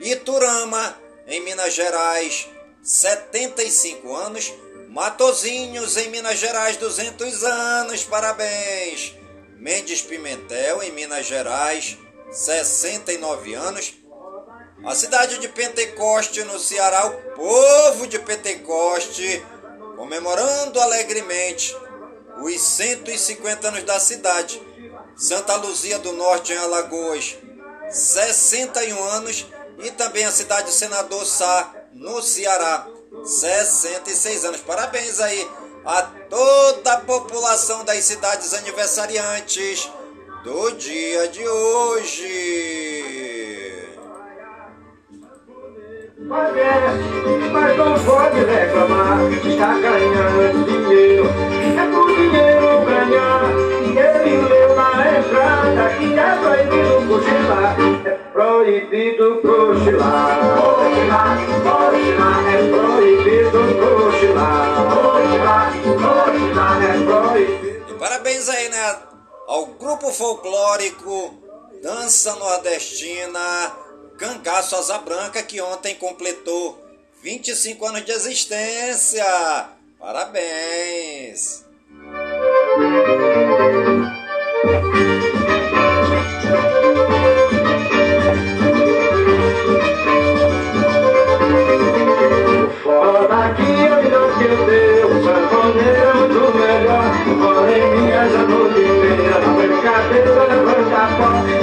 Iturama, 0.00 0.98
em 1.26 1.40
Minas 1.40 1.72
Gerais, 1.72 2.48
75 2.82 4.14
anos. 4.14 4.52
Matozinhos, 4.88 5.96
em 5.96 6.08
Minas 6.08 6.38
Gerais, 6.38 6.76
200 6.76 7.44
anos, 7.44 8.04
parabéns. 8.04 9.14
Mendes 9.56 10.02
Pimentel, 10.02 10.82
em 10.82 10.92
Minas 10.92 11.26
Gerais, 11.26 11.96
69 12.30 13.54
anos. 13.54 13.94
A 14.84 14.94
cidade 14.94 15.38
de 15.38 15.48
Pentecoste, 15.48 16.42
no 16.44 16.58
Ceará, 16.58 17.06
o 17.06 17.12
povo 17.34 18.06
de 18.06 18.18
Pentecoste, 18.18 19.44
comemorando 19.96 20.80
alegremente 20.80 21.74
os 22.44 22.60
150 22.60 23.68
anos 23.68 23.84
da 23.84 23.98
cidade. 23.98 24.60
Santa 25.16 25.56
Luzia 25.56 25.98
do 25.98 26.12
Norte, 26.12 26.52
em 26.52 26.58
Alagoas, 26.58 27.36
61 27.90 29.02
anos. 29.02 29.46
E 29.78 29.90
também 29.90 30.24
a 30.24 30.30
cidade 30.30 30.66
de 30.68 30.74
Senador 30.74 31.24
Sá, 31.24 31.72
no 31.94 32.20
Ceará, 32.22 32.86
66 33.24 34.44
anos. 34.44 34.60
Parabéns 34.60 35.20
aí 35.20 35.48
a 35.86 36.02
toda 36.02 36.92
a 36.92 37.00
população 37.00 37.82
das 37.84 38.04
cidades 38.04 38.52
aniversariantes 38.54 39.90
do 40.44 40.70
dia 40.72 41.28
de 41.28 41.48
hoje. 41.48 42.74
Mas 46.18 47.76
não 47.76 48.04
pode 48.04 48.44
reclamar, 48.44 49.32
está 49.32 49.78
ganhando 49.78 50.64
dinheiro. 50.64 51.24
É 51.26 52.13
leu 53.04 53.84
na 54.74 55.18
entrada 55.18 55.96
que 55.96 56.18
é 56.18 56.36
proibido 56.36 57.06
cochilar. 57.08 57.76
É 58.04 58.10
proibido 58.32 59.40
cochilar. 59.42 60.38
Cochilar, 60.56 61.38
cochilar, 61.62 62.54
é 62.54 62.58
proibido 62.70 63.60
cochilar. 63.80 64.64
Cochilar, 64.94 65.72
cochilar, 65.82 66.82
é 66.82 67.04
proibido. 67.04 67.90
E 67.90 67.98
parabéns 67.98 68.48
aí, 68.48 68.68
né? 68.68 68.98
Ao 69.46 69.66
grupo 69.66 70.10
folclórico 70.10 71.34
Dança 71.82 72.34
Nordestina 72.36 73.72
Cangaço 74.16 74.76
Asa 74.76 74.98
Branca, 74.98 75.42
que 75.42 75.60
ontem 75.60 75.94
completou 75.96 76.82
25 77.22 77.86
anos 77.86 78.04
de 78.04 78.12
existência. 78.12 79.24
Parabéns! 79.98 81.63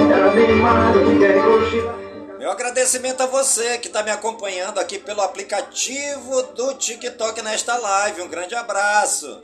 Era 0.10 0.32
mimado, 0.32 1.00
ninguém 1.06 1.41
cochila. 1.41 2.01
Meu 2.52 2.58
agradecimento 2.58 3.24
a 3.24 3.28
você 3.28 3.78
que 3.78 3.88
está 3.88 4.04
me 4.04 4.12
acompanhando 4.12 4.78
aqui 4.78 5.00
pelo 5.00 5.22
aplicativo 5.22 6.44
do 6.54 6.74
TikTok 6.74 7.42
nesta 7.42 7.78
live. 7.78 8.24
Um 8.24 8.28
grande 8.28 8.54
abraço. 8.54 9.42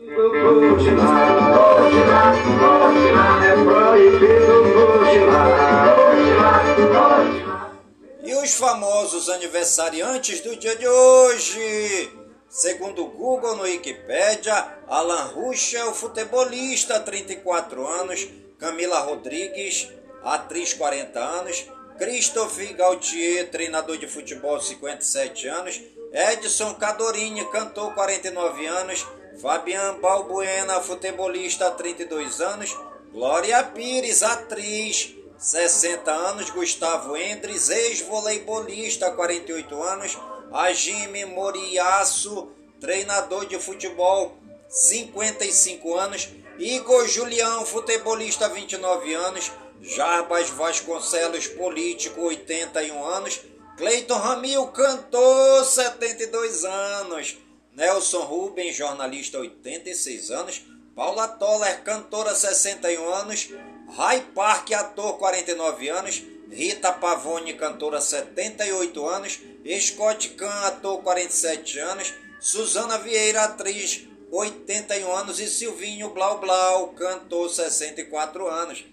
E 8.25 8.35
os 8.35 8.53
famosos 8.55 9.29
aniversariantes 9.29 10.41
do 10.41 10.57
dia 10.57 10.75
de 10.75 10.85
hoje. 10.85 12.11
Segundo 12.49 13.05
o 13.05 13.09
Google 13.11 13.55
no 13.55 13.63
Wikipédia, 13.63 14.67
Alan 14.85 15.31
Ruschel, 15.33 15.93
futebolista, 15.93 16.99
34 16.99 17.87
anos. 17.87 18.27
Camila 18.59 18.99
Rodrigues, 18.99 19.87
atriz, 20.25 20.73
40 20.73 21.17
anos. 21.17 21.76
Christophe 21.97 22.73
Gautier, 22.73 23.49
treinador 23.49 23.97
de 23.97 24.07
futebol, 24.07 24.59
57 24.59 25.47
anos. 25.47 25.81
Edson 26.13 26.75
Cadorini, 26.75 27.43
cantor, 27.45 27.93
49 27.95 28.65
anos. 28.67 29.05
Fabian 29.41 29.99
Balbuena, 29.99 30.79
futebolista, 30.79 31.71
32 31.71 32.39
anos. 32.39 32.77
Glória 33.11 33.63
Pires, 33.63 34.21
atriz, 34.21 35.15
60 35.39 36.11
anos. 36.11 36.49
Gustavo 36.51 37.17
Endres, 37.17 37.69
ex-voleibolista, 37.69 39.11
48 39.11 39.83
anos. 39.83 40.17
Ajime 40.53 41.25
Moriaço, 41.25 42.51
treinador 42.79 43.47
de 43.47 43.57
futebol, 43.59 44.37
55 44.69 45.97
anos. 45.97 46.29
Igor 46.59 47.07
Julião, 47.07 47.65
futebolista, 47.65 48.49
29 48.49 49.13
anos. 49.13 49.51
Jarbas 49.81 50.49
Vasconcelos, 50.49 51.47
político, 51.47 52.21
81 52.21 53.05
anos. 53.05 53.41
Cleiton 53.77 54.17
Ramil, 54.17 54.65
cantor, 54.67 55.63
72 55.63 56.65
anos. 56.65 57.37
Nelson 57.73 58.25
Rubens, 58.25 58.75
jornalista, 58.75 59.37
86 59.39 60.31
anos. 60.31 60.63
Paula 60.95 61.27
Toller, 61.27 61.83
cantora, 61.83 62.33
61 62.33 63.13
anos. 63.13 63.49
Ray 63.95 64.21
Park, 64.33 64.73
ator, 64.73 65.13
49 65.19 65.89
anos. 65.89 66.23
Rita 66.49 66.91
Pavone, 66.91 67.53
cantora, 67.53 68.01
78 68.01 69.07
anos. 69.07 69.39
Scott 69.79 70.29
Kahn, 70.29 70.65
ator, 70.65 71.03
47 71.03 71.79
anos. 71.79 72.13
Suzana 72.39 72.97
Vieira, 72.97 73.43
atriz, 73.43 74.07
81 74.31 75.15
anos. 75.15 75.39
E 75.39 75.47
Silvinho 75.47 76.09
Blau 76.09 76.39
Blau, 76.39 76.87
cantor, 76.93 77.47
64 77.47 78.49
anos. 78.49 78.83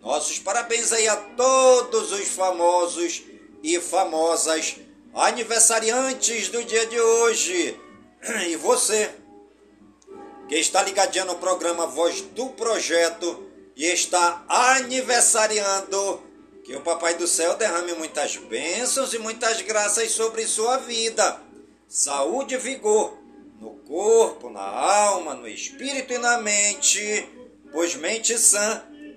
Nossos 0.00 0.38
parabéns 0.38 0.92
aí 0.92 1.08
a 1.08 1.16
todos 1.16 2.12
os 2.12 2.28
famosos 2.28 3.22
e 3.62 3.80
famosas 3.80 4.76
aniversariantes 5.14 6.48
do 6.48 6.62
dia 6.64 6.86
de 6.86 7.00
hoje. 7.00 7.80
E 8.48 8.56
você, 8.56 9.10
que 10.48 10.56
está 10.56 10.82
ligadinho 10.82 11.24
no 11.26 11.36
programa 11.36 11.86
Voz 11.86 12.20
do 12.20 12.48
Projeto 12.50 13.44
e 13.74 13.84
está 13.86 14.44
aniversariando, 14.48 16.22
que 16.64 16.74
o 16.74 16.80
Papai 16.80 17.14
do 17.14 17.26
Céu 17.26 17.54
derrame 17.56 17.92
muitas 17.94 18.36
bênçãos 18.36 19.14
e 19.14 19.18
muitas 19.18 19.60
graças 19.62 20.12
sobre 20.12 20.46
sua 20.46 20.78
vida. 20.78 21.40
Saúde 21.88 22.54
e 22.54 22.58
vigor 22.58 23.16
no 23.60 23.70
corpo, 23.86 24.50
na 24.50 24.62
alma, 24.62 25.34
no 25.34 25.48
espírito 25.48 26.12
e 26.12 26.18
na 26.18 26.38
mente, 26.38 27.28
pois 27.72 27.94
mente 27.94 28.36
sã 28.38 28.84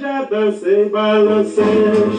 Já 0.00 0.22
dancei, 0.22 0.88
balancei, 0.90 1.64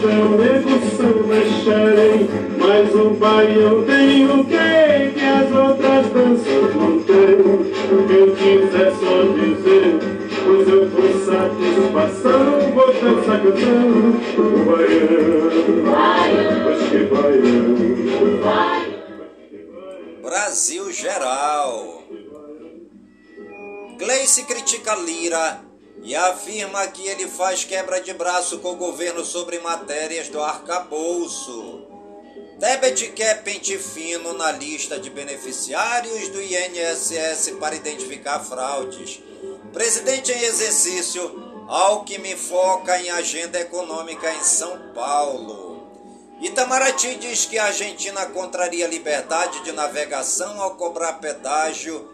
chamego, 0.01 0.69
samba, 0.97 1.39
charei 1.63 2.27
Mas 2.57 2.93
o 2.93 3.11
baião 3.11 3.85
tem 3.85 4.25
o 4.25 4.43
que 4.43 5.23
as 5.23 5.49
outras 5.55 6.07
danças 6.07 6.75
não 6.75 6.99
têm. 7.03 7.39
Eu 8.17 8.35
quiser 8.35 8.91
só 8.91 9.21
dizer, 9.31 9.97
pois 10.43 10.67
eu 10.67 10.89
com 10.91 11.07
satisfação. 11.23 12.43
Vou 12.73 12.93
dançar 12.93 13.39
cantando 13.41 14.19
o 14.37 14.41
baião. 14.65 15.49
Baião? 15.89 17.59
Brasil 20.21 20.91
geral. 20.91 22.03
Gleice 23.97 24.43
critica 24.43 24.95
Lira 24.95 25.68
e 26.01 26.15
afirma 26.15 26.87
que 26.87 27.07
ele 27.07 27.27
faz 27.27 27.63
quebra 27.63 27.99
de 28.01 28.13
braço 28.13 28.59
com 28.59 28.71
o 28.71 28.77
governo 28.77 29.23
sobre 29.23 29.59
matérias 29.59 30.29
do 30.29 30.41
arcabouço. 30.41 31.87
Tebet 32.59 33.11
quer 33.11 33.43
pente 33.43 33.77
fino 33.77 34.33
na 34.33 34.51
lista 34.51 34.99
de 34.99 35.09
beneficiários 35.09 36.29
do 36.29 36.41
INSS 36.41 37.51
para 37.59 37.75
identificar 37.75 38.39
fraudes. 38.39 39.21
Presidente 39.71 40.31
em 40.31 40.43
exercício, 40.43 41.65
Alckmin 41.67 42.35
foca 42.35 42.99
em 42.99 43.09
agenda 43.11 43.59
econômica 43.59 44.33
em 44.33 44.43
São 44.43 44.91
Paulo. 44.93 45.87
Itamaraty 46.41 47.15
diz 47.15 47.45
que 47.45 47.57
a 47.57 47.65
Argentina 47.65 48.25
contraria 48.27 48.85
a 48.85 48.89
liberdade 48.89 49.61
de 49.63 49.71
navegação 49.71 50.61
ao 50.61 50.75
cobrar 50.75 51.13
pedágio 51.13 52.09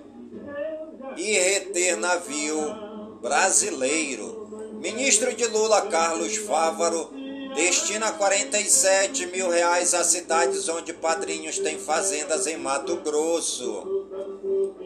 e 1.15 1.37
reter 1.37 1.95
navio 1.95 2.84
brasileiro. 3.25 4.47
Ministro 4.79 5.33
de 5.33 5.47
Lula, 5.47 5.81
Carlos 5.87 6.37
Fávaro, 6.37 7.09
destina 7.55 8.11
47 8.11 9.25
mil 9.25 9.49
reais 9.49 9.95
a 9.95 10.03
cidades 10.03 10.69
onde 10.69 10.93
padrinhos 10.93 11.57
têm 11.57 11.79
fazendas 11.79 12.45
em 12.45 12.57
Mato 12.57 12.97
Grosso. 12.97 14.05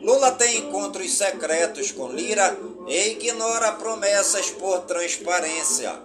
Lula 0.01 0.31
tem 0.31 0.59
encontros 0.59 1.11
secretos 1.11 1.91
com 1.91 2.07
Lira 2.07 2.57
e 2.87 3.09
ignora 3.09 3.73
promessas 3.73 4.49
por 4.51 4.79
transparência. 4.83 6.01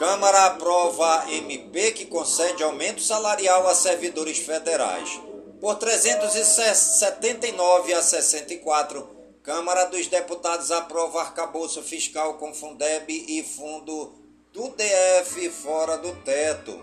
Câmara 0.00 0.46
aprova 0.46 1.26
MP 1.30 1.92
que 1.92 2.06
concede 2.06 2.64
aumento 2.64 3.00
salarial 3.00 3.68
a 3.68 3.74
servidores 3.74 4.38
federais. 4.38 5.20
Por 5.60 5.76
379 5.76 7.94
a 7.94 8.02
64, 8.02 9.15
Câmara 9.46 9.84
dos 9.84 10.08
Deputados 10.08 10.72
aprova 10.72 11.20
arcabouço 11.20 11.80
fiscal 11.80 12.34
com 12.34 12.52
Fundeb 12.52 13.12
e 13.28 13.44
fundo 13.44 14.12
do 14.52 14.70
DF 14.70 15.48
fora 15.50 15.96
do 15.96 16.12
teto. 16.24 16.76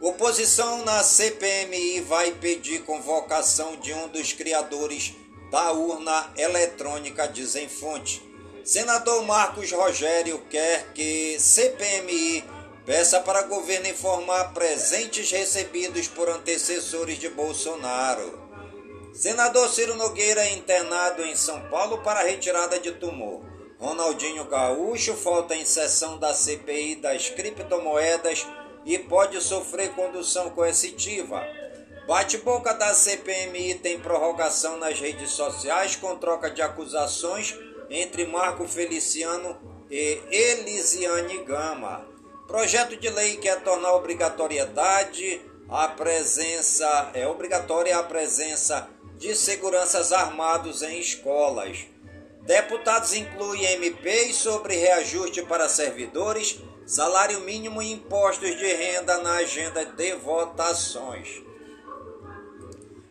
Oposição 0.00 0.84
na 0.84 1.02
CPMI 1.02 2.02
vai 2.02 2.30
pedir 2.30 2.84
convocação 2.84 3.74
de 3.78 3.92
um 3.92 4.06
dos 4.06 4.32
criadores 4.32 5.12
da 5.50 5.72
urna 5.72 6.32
eletrônica, 6.36 7.26
dizem 7.26 7.68
fonte. 7.68 8.22
Senador 8.64 9.24
Marcos 9.24 9.72
Rogério 9.72 10.38
quer 10.48 10.92
que 10.92 11.36
CPMI 11.40 12.44
peça 12.84 13.18
para 13.18 13.42
governo 13.42 13.88
informar 13.88 14.54
presentes 14.54 15.32
recebidos 15.32 16.06
por 16.06 16.28
antecessores 16.28 17.18
de 17.18 17.28
Bolsonaro. 17.28 18.45
Senador 19.16 19.70
Ciro 19.70 19.94
Nogueira 19.94 20.42
é 20.42 20.52
internado 20.52 21.22
em 21.22 21.34
São 21.34 21.58
Paulo 21.70 22.02
para 22.02 22.22
retirada 22.22 22.78
de 22.78 22.92
tumor. 22.92 23.40
Ronaldinho 23.78 24.44
Gaúcho 24.44 25.14
falta 25.14 25.56
em 25.56 25.64
sessão 25.64 26.18
da 26.18 26.34
CPI 26.34 26.96
das 26.96 27.30
criptomoedas 27.30 28.46
e 28.84 28.98
pode 28.98 29.40
sofrer 29.40 29.94
condução 29.94 30.50
coercitiva. 30.50 31.42
Bate-boca 32.06 32.74
da 32.74 32.92
CPMI 32.92 33.76
tem 33.76 33.98
prorrogação 33.98 34.76
nas 34.76 35.00
redes 35.00 35.30
sociais 35.30 35.96
com 35.96 36.14
troca 36.16 36.50
de 36.50 36.60
acusações 36.60 37.58
entre 37.88 38.26
Marco 38.26 38.68
Feliciano 38.68 39.56
e 39.90 40.20
Elisiane 40.30 41.42
Gama. 41.42 42.06
Projeto 42.46 42.94
de 42.98 43.08
lei 43.08 43.38
quer 43.38 43.62
tornar 43.62 43.94
obrigatoriedade 43.94 45.40
a 45.68 45.88
presença 45.88 47.10
é 47.12 47.26
obrigatória 47.26 47.98
a 47.98 48.02
presença 48.02 48.88
de 49.18 49.34
seguranças 49.34 50.12
armados 50.12 50.82
em 50.82 51.00
escolas. 51.00 51.86
Deputados 52.42 53.12
incluem 53.12 53.64
MPs 53.74 54.36
sobre 54.36 54.76
reajuste 54.76 55.42
para 55.42 55.68
servidores, 55.68 56.58
salário 56.86 57.40
mínimo 57.40 57.82
e 57.82 57.92
impostos 57.92 58.56
de 58.56 58.72
renda 58.72 59.18
na 59.18 59.36
agenda 59.36 59.84
de 59.84 60.14
votações. 60.14 61.42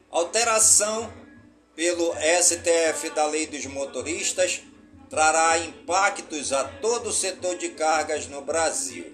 Alteração 0.09 1.11
pelo 1.75 2.13
STF 2.41 3.09
da 3.09 3.25
Lei 3.25 3.47
dos 3.47 3.65
Motoristas 3.65 4.61
trará 5.09 5.57
impactos 5.57 6.53
a 6.53 6.63
todo 6.63 7.09
o 7.09 7.13
setor 7.13 7.57
de 7.57 7.69
cargas 7.69 8.27
no 8.27 8.41
Brasil. 8.41 9.05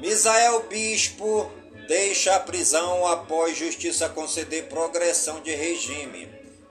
Misael 0.00 0.64
Bispo 0.64 1.50
deixa 1.86 2.34
a 2.34 2.40
prisão 2.40 3.06
após 3.06 3.56
justiça 3.56 4.08
conceder 4.08 4.68
progressão 4.68 5.40
de 5.40 5.54
regime. 5.54 6.28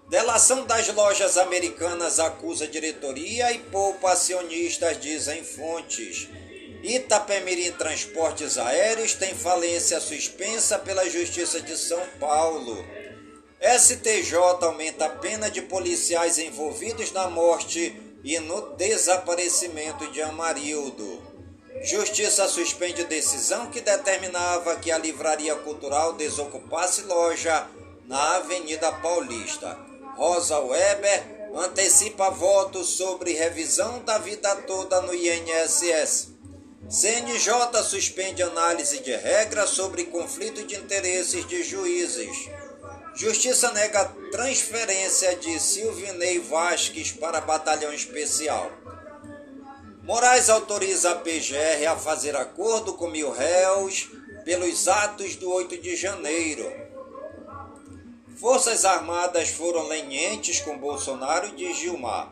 Delação 0.09 0.65
das 0.65 0.87
lojas 0.93 1.37
americanas 1.37 2.19
acusa 2.19 2.67
diretoria 2.67 3.51
e 3.51 3.59
poupa 3.59 4.11
acionistas, 4.11 4.99
dizem 4.99 5.43
fontes. 5.43 6.27
Itapemirim 6.83 7.71
Transportes 7.71 8.59
Aéreos 8.59 9.15
tem 9.15 9.33
falência 9.33 9.99
suspensa 9.99 10.77
pela 10.77 11.09
Justiça 11.09 11.59
de 11.59 11.75
São 11.75 12.01
Paulo. 12.19 12.85
STJ 13.59 14.35
aumenta 14.61 15.05
a 15.05 15.09
pena 15.09 15.49
de 15.49 15.63
policiais 15.63 16.37
envolvidos 16.37 17.11
na 17.11 17.27
morte 17.27 17.99
e 18.23 18.37
no 18.39 18.75
desaparecimento 18.75 20.11
de 20.11 20.21
Amarildo. 20.21 21.34
Justiça 21.81 22.47
suspende 22.47 23.03
decisão 23.03 23.67
que 23.67 23.81
determinava 23.81 24.75
que 24.77 24.91
a 24.91 24.97
Livraria 24.97 25.55
Cultural 25.55 26.13
desocupasse 26.13 27.03
loja 27.03 27.67
na 28.05 28.37
Avenida 28.37 28.91
Paulista. 28.93 29.77
Rosa 30.15 30.59
Weber 30.59 31.23
antecipa 31.55 32.29
voto 32.29 32.83
sobre 32.83 33.33
revisão 33.33 33.99
da 34.03 34.17
vida 34.17 34.55
toda 34.67 35.01
no 35.01 35.13
INSS. 35.13 36.29
CNJ 36.89 37.83
suspende 37.83 38.41
análise 38.41 38.99
de 38.99 39.15
regra 39.15 39.67
sobre 39.67 40.05
conflito 40.05 40.63
de 40.63 40.75
interesses 40.75 41.45
de 41.47 41.63
juízes. 41.63 42.49
Justiça 43.15 43.71
nega 43.71 44.05
transferência 44.31 45.35
de 45.35 45.59
Silvinei 45.59 46.39
Vasques 46.39 47.11
para 47.11 47.41
batalhão 47.41 47.93
especial. 47.93 48.71
Moraes 50.05 50.51
autoriza 50.51 51.13
a 51.13 51.15
PGR 51.15 51.87
a 51.89 51.95
fazer 51.95 52.35
acordo 52.35 52.93
com 52.93 53.07
mil 53.07 53.31
réus 53.31 54.07
pelos 54.43 54.87
atos 54.87 55.35
do 55.35 55.51
8 55.51 55.81
de 55.81 55.95
janeiro. 55.95 56.71
Forças 58.39 58.85
Armadas 58.85 59.49
foram 59.49 59.87
lenientes 59.87 60.61
com 60.61 60.77
Bolsonaro 60.77 61.51
e 61.57 61.73
Gilmar. 61.73 62.31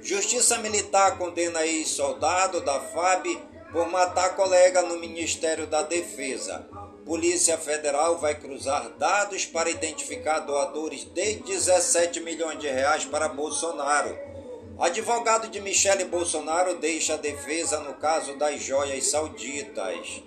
Justiça 0.00 0.56
Militar 0.60 1.18
condena 1.18 1.66
ex-soldado 1.66 2.62
da 2.62 2.80
FAB 2.80 3.26
por 3.70 3.86
matar 3.90 4.34
colega 4.34 4.80
no 4.80 4.98
Ministério 4.98 5.66
da 5.66 5.82
Defesa. 5.82 6.66
Polícia 7.04 7.58
Federal 7.58 8.16
vai 8.16 8.34
cruzar 8.34 8.88
dados 8.96 9.44
para 9.44 9.68
identificar 9.68 10.38
doadores 10.40 11.04
de 11.04 11.34
17 11.34 12.20
milhões 12.20 12.58
de 12.58 12.68
reais 12.68 13.04
para 13.04 13.28
Bolsonaro. 13.28 14.29
Advogado 14.80 15.48
de 15.48 15.60
Michele 15.60 16.06
Bolsonaro 16.06 16.76
deixa 16.76 17.12
a 17.12 17.18
defesa 17.18 17.80
no 17.80 17.92
caso 17.94 18.38
das 18.38 18.62
joias 18.62 19.08
sauditas. 19.08 20.22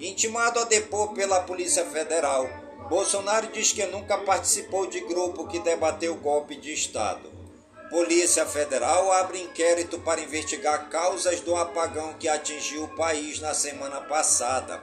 Intimado 0.00 0.58
a 0.58 0.64
depor 0.64 1.12
pela 1.14 1.42
Polícia 1.42 1.84
Federal, 1.84 2.44
Bolsonaro 2.88 3.46
diz 3.52 3.72
que 3.72 3.86
nunca 3.86 4.18
participou 4.18 4.88
de 4.88 4.98
grupo 4.98 5.46
que 5.46 5.60
debateu 5.60 6.16
golpe 6.16 6.56
de 6.56 6.72
Estado. 6.72 7.30
Polícia 7.88 8.44
Federal 8.44 9.12
abre 9.12 9.40
inquérito 9.40 10.00
para 10.00 10.20
investigar 10.20 10.90
causas 10.90 11.38
do 11.42 11.54
apagão 11.54 12.14
que 12.14 12.26
atingiu 12.26 12.82
o 12.82 12.96
país 12.96 13.38
na 13.38 13.54
semana 13.54 14.00
passada. 14.00 14.82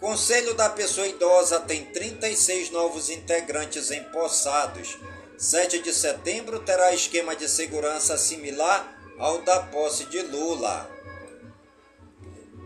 Conselho 0.00 0.54
da 0.54 0.70
Pessoa 0.70 1.06
Idosa 1.06 1.60
tem 1.60 1.84
36 1.84 2.70
novos 2.70 3.10
integrantes 3.10 3.90
empossados. 3.90 4.96
7 5.38 5.78
de 5.78 5.94
setembro 5.94 6.58
terá 6.58 6.92
esquema 6.92 7.36
de 7.36 7.48
segurança 7.48 8.18
similar 8.18 9.00
ao 9.20 9.40
da 9.42 9.60
posse 9.60 10.06
de 10.06 10.20
Lula. 10.20 10.90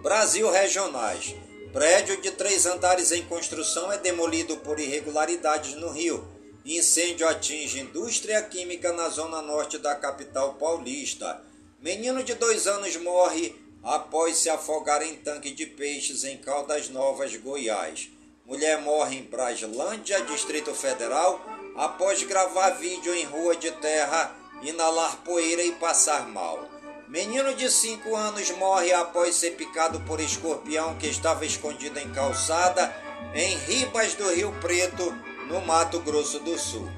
Brasil 0.03 0.51
Regionais. 0.51 1.37
Prédio 1.71 2.19
de 2.23 2.31
três 2.31 2.65
andares 2.65 3.13
em 3.13 3.27
construção 3.27 3.93
é 3.93 3.99
demolido 3.99 4.57
por 4.57 4.81
irregularidades 4.81 5.75
no 5.75 5.91
Rio. 5.91 6.27
Incêndio 6.65 7.29
atinge 7.29 7.79
indústria 7.79 8.41
química 8.41 8.91
na 8.91 9.11
zona 9.11 9.43
norte 9.43 9.77
da 9.77 9.95
capital 9.95 10.55
paulista. 10.55 11.43
Menino 11.79 12.23
de 12.23 12.33
dois 12.35 12.67
anos 12.67 12.97
morre 12.97 13.55
após 13.83 14.39
se 14.39 14.49
afogar 14.49 15.03
em 15.03 15.17
tanque 15.17 15.51
de 15.51 15.67
peixes 15.67 16.25
em 16.25 16.39
Caldas 16.39 16.89
Novas, 16.89 17.37
Goiás. 17.37 18.09
Mulher 18.47 18.81
morre 18.81 19.19
em 19.19 19.25
Braslândia, 19.25 20.23
Distrito 20.23 20.75
Federal, 20.75 21.52
após 21.77 22.23
gravar 22.23 22.71
vídeo 22.71 23.15
em 23.15 23.25
rua 23.25 23.57
de 23.57 23.71
terra, 23.73 24.35
inalar 24.63 25.17
poeira 25.25 25.63
e 25.63 25.73
passar 25.73 26.29
mal. 26.29 26.69
Menino 27.09 27.55
de 27.55 27.71
5 27.71 28.17
anos 28.17 28.51
morre 28.53 28.93
após 28.93 29.35
ser 29.35 29.51
picado 29.53 30.01
por 30.01 30.21
escorpião 30.21 30.95
que 30.97 31.07
estava 31.07 31.45
escondido 31.45 31.99
em 31.99 32.11
calçada 32.11 32.95
em 33.35 33.57
Ribas 33.59 34.15
do 34.15 34.31
Rio 34.33 34.53
Preto, 34.61 35.13
no 35.49 35.61
Mato 35.61 36.01
Grosso 36.01 36.39
do 36.41 36.59
Sul. 36.59 36.89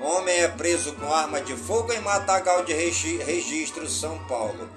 Homem 0.00 0.36
é 0.40 0.48
preso 0.48 0.92
com 0.94 1.12
arma 1.12 1.40
de 1.40 1.56
fogo 1.56 1.92
em 1.92 2.00
Matagal 2.00 2.64
de 2.64 2.72
Registro, 2.72 3.88
São 3.88 4.18
Paulo. 4.24 4.68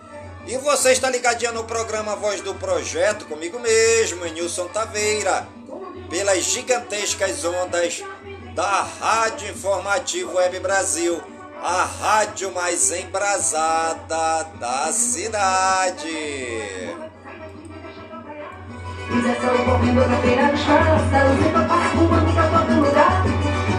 E 0.47 0.55
você 0.57 0.91
está 0.91 1.09
ligadinho 1.09 1.53
no 1.53 1.63
programa 1.63 2.15
Voz 2.15 2.39
do 2.41 2.53
Projeto, 2.53 3.25
comigo 3.25 3.59
mesmo, 3.59 4.23
Nilson 4.25 4.67
Taveira, 4.67 5.47
pelas 6.09 6.43
gigantescas 6.43 7.43
ondas 7.43 8.03
da 8.55 8.87
Rádio 9.01 9.49
Informativo 9.49 10.37
Web 10.37 10.61
Brasil, 10.61 11.21
a 11.61 11.83
rádio 11.83 12.53
mais 12.53 12.89
embrasada 12.89 14.47
da 14.57 14.93
cidade. 14.93 16.07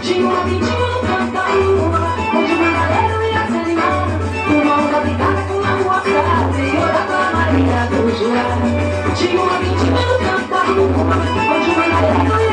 Tinha 0.02 0.26
uma 0.26 0.44
vidinha 0.44 0.76
no 0.76 1.00
canto 1.00 1.32
da 1.32 1.40
rua, 1.40 2.00
onde 2.36 2.52
uma 2.52 2.70
galera 2.70 3.26
ia 3.26 3.46
se 3.46 3.56
animar. 3.56 4.06
Uma 4.46 4.74
onda 4.76 5.00
brincada 5.00 5.42
com 5.48 5.58
a 5.58 5.70
moçada 5.76 6.58
e 6.60 6.76
orava 6.76 7.16
a 7.16 7.32
Maria 7.32 7.86
do 7.88 8.10
Jurá. 8.14 8.48
Tinha 9.16 9.40
uma 9.40 9.58
vidinha 9.58 10.02
no 10.02 10.18
canto 10.18 10.48
da 10.50 10.60
rua, 10.64 11.16
onde 11.56 11.70
uma 11.70 11.88
galera 11.88 12.40
ia 12.40 12.45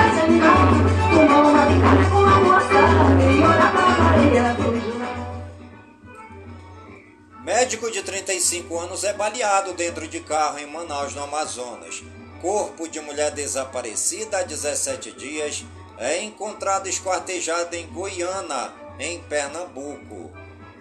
Médico 7.44 7.92
de 7.92 8.02
35 8.04 8.80
anos 8.80 9.04
é 9.04 9.14
baleado 9.14 9.74
dentro 9.74 10.08
de 10.08 10.20
carro 10.22 10.60
em 10.60 10.66
Manaus, 10.66 11.14
no 11.14 11.24
Amazonas. 11.24 12.04
Corpo 12.42 12.88
de 12.88 13.00
mulher 13.00 13.32
desaparecida 13.32 14.40
há 14.40 14.44
17 14.44 15.12
dias 15.14 15.64
é 15.98 16.22
encontrado 16.24 16.88
esquartejado 16.88 17.76
em 17.76 17.88
Goiânia, 17.88 18.72
em 19.00 19.22
Pernambuco. 19.24 20.32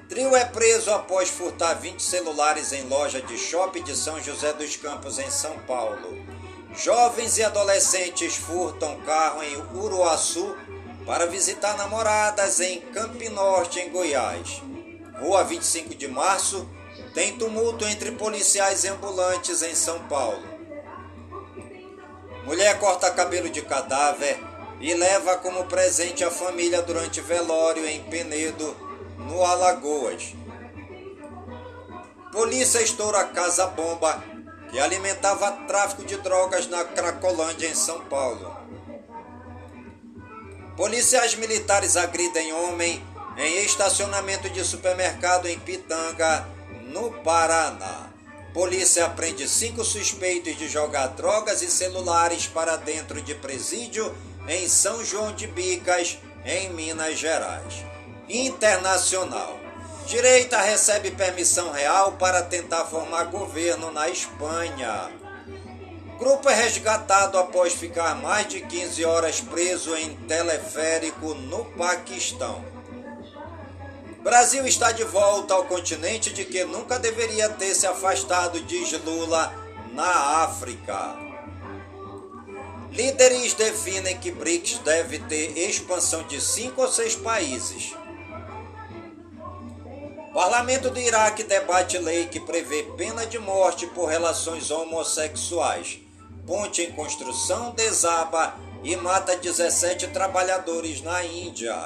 Trio 0.08 0.36
é 0.36 0.44
preso 0.44 0.90
após 0.90 1.30
furtar 1.30 1.74
20 1.74 2.02
celulares 2.02 2.72
em 2.72 2.82
loja 2.88 3.22
de 3.22 3.38
shopping 3.38 3.82
de 3.82 3.96
São 3.96 4.20
José 4.20 4.52
dos 4.52 4.76
Campos, 4.76 5.18
em 5.18 5.30
São 5.30 5.58
Paulo. 5.60 6.18
Jovens 6.74 7.36
e 7.36 7.44
adolescentes 7.44 8.36
furtam 8.36 9.00
carro 9.02 9.42
em 9.42 9.56
Uruaçu 9.76 10.56
para 11.04 11.26
visitar 11.26 11.76
namoradas 11.76 12.60
em 12.60 12.80
Campinorte, 12.80 13.78
em 13.78 13.90
Goiás. 13.90 14.62
Rua 15.20 15.44
25 15.44 15.94
de 15.94 16.08
Março 16.08 16.66
tem 17.12 17.36
tumulto 17.36 17.84
entre 17.84 18.12
policiais 18.12 18.84
e 18.84 18.88
ambulantes 18.88 19.62
em 19.62 19.74
São 19.74 19.98
Paulo. 20.08 20.42
Mulher 22.44 22.78
corta 22.78 23.10
cabelo 23.10 23.50
de 23.50 23.60
cadáver 23.62 24.42
e 24.80 24.94
leva 24.94 25.36
como 25.36 25.64
presente 25.66 26.24
a 26.24 26.30
família 26.30 26.80
durante 26.80 27.20
velório 27.20 27.86
em 27.86 28.02
Penedo, 28.04 28.74
no 29.18 29.44
Alagoas. 29.44 30.34
Polícia 32.32 32.80
estoura 32.80 33.24
casa-bomba 33.24 34.31
que 34.72 34.80
alimentava 34.80 35.52
tráfico 35.68 36.02
de 36.02 36.16
drogas 36.16 36.66
na 36.66 36.82
Cracolândia, 36.82 37.68
em 37.68 37.74
São 37.74 38.00
Paulo. 38.06 38.56
Policiais 40.74 41.34
militares 41.34 41.94
agridem 41.94 42.54
homem 42.54 43.04
em 43.36 43.64
estacionamento 43.66 44.48
de 44.48 44.64
supermercado 44.64 45.46
em 45.46 45.58
Pitanga, 45.58 46.48
no 46.86 47.12
Paraná. 47.22 48.08
Polícia 48.54 49.08
prende 49.10 49.46
cinco 49.46 49.84
suspeitos 49.84 50.56
de 50.56 50.66
jogar 50.68 51.08
drogas 51.08 51.60
e 51.60 51.70
celulares 51.70 52.46
para 52.46 52.76
dentro 52.76 53.20
de 53.20 53.34
presídio 53.34 54.14
em 54.48 54.66
São 54.68 55.04
João 55.04 55.34
de 55.34 55.46
Bicas, 55.46 56.18
em 56.46 56.70
Minas 56.70 57.18
Gerais. 57.18 57.84
Internacional. 58.26 59.61
Direita 60.06 60.60
recebe 60.60 61.10
permissão 61.10 61.70
real 61.72 62.12
para 62.12 62.42
tentar 62.42 62.84
formar 62.84 63.24
governo 63.24 63.90
na 63.90 64.08
Espanha. 64.08 65.10
Grupo 66.18 66.48
é 66.48 66.54
resgatado 66.54 67.38
após 67.38 67.72
ficar 67.72 68.14
mais 68.16 68.46
de 68.46 68.60
15 68.60 69.04
horas 69.04 69.40
preso 69.40 69.96
em 69.96 70.14
teleférico 70.26 71.34
no 71.34 71.64
Paquistão. 71.64 72.64
Brasil 74.22 74.64
está 74.66 74.92
de 74.92 75.02
volta 75.02 75.54
ao 75.54 75.64
continente 75.64 76.32
de 76.32 76.44
que 76.44 76.64
nunca 76.64 76.98
deveria 76.98 77.48
ter 77.48 77.74
se 77.74 77.86
afastado, 77.86 78.60
diz 78.60 78.92
Lula, 79.04 79.52
na 79.92 80.44
África. 80.44 81.16
Líderes 82.92 83.54
definem 83.54 84.18
que 84.18 84.30
BRICS 84.30 84.78
deve 84.78 85.18
ter 85.20 85.58
expansão 85.58 86.22
de 86.24 86.40
cinco 86.40 86.82
ou 86.82 86.88
seis 86.88 87.16
países. 87.16 87.94
Parlamento 90.32 90.88
do 90.88 90.98
Iraque 90.98 91.44
debate 91.44 91.98
lei 91.98 92.24
que 92.24 92.40
prevê 92.40 92.84
pena 92.96 93.26
de 93.26 93.38
morte 93.38 93.86
por 93.88 94.06
relações 94.06 94.70
homossexuais. 94.70 96.00
Ponte 96.46 96.80
em 96.80 96.92
construção 96.92 97.72
desaba 97.72 98.54
e 98.82 98.96
mata 98.96 99.36
17 99.36 100.08
trabalhadores 100.08 101.02
na 101.02 101.22
Índia. 101.22 101.76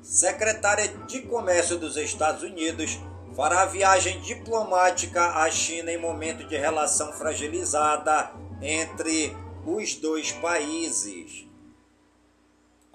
Secretária 0.00 0.88
de 1.06 1.20
Comércio 1.20 1.76
dos 1.76 1.98
Estados 1.98 2.42
Unidos 2.42 2.98
fará 3.36 3.66
viagem 3.66 4.18
diplomática 4.22 5.22
à 5.22 5.50
China 5.50 5.92
em 5.92 5.98
momento 5.98 6.48
de 6.48 6.56
relação 6.56 7.12
fragilizada 7.12 8.30
entre 8.62 9.36
os 9.66 9.94
dois 9.96 10.32
países. 10.32 11.49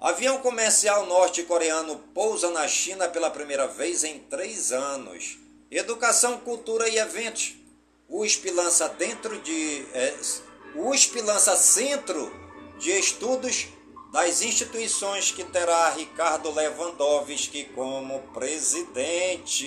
Avião 0.06 0.38
comercial 0.38 1.04
norte-coreano 1.06 1.98
pousa 2.14 2.48
na 2.52 2.68
China 2.68 3.08
pela 3.08 3.28
primeira 3.28 3.66
vez 3.66 4.04
em 4.04 4.20
três 4.20 4.70
anos. 4.70 5.36
Educação, 5.68 6.38
cultura 6.38 6.88
e 6.88 6.96
eventos. 6.96 7.56
O 8.08 8.20
USP 8.20 8.52
lança 8.52 8.88
dentro 8.88 9.36
de. 9.40 9.84
É, 9.92 10.14
USP 10.76 11.20
lança 11.22 11.56
centro 11.56 12.32
de 12.78 12.92
estudos 12.92 13.66
das 14.12 14.42
instituições 14.42 15.32
que 15.32 15.42
terá 15.42 15.90
Ricardo 15.90 16.52
Lewandowski 16.52 17.64
como 17.74 18.20
presidente. 18.32 19.66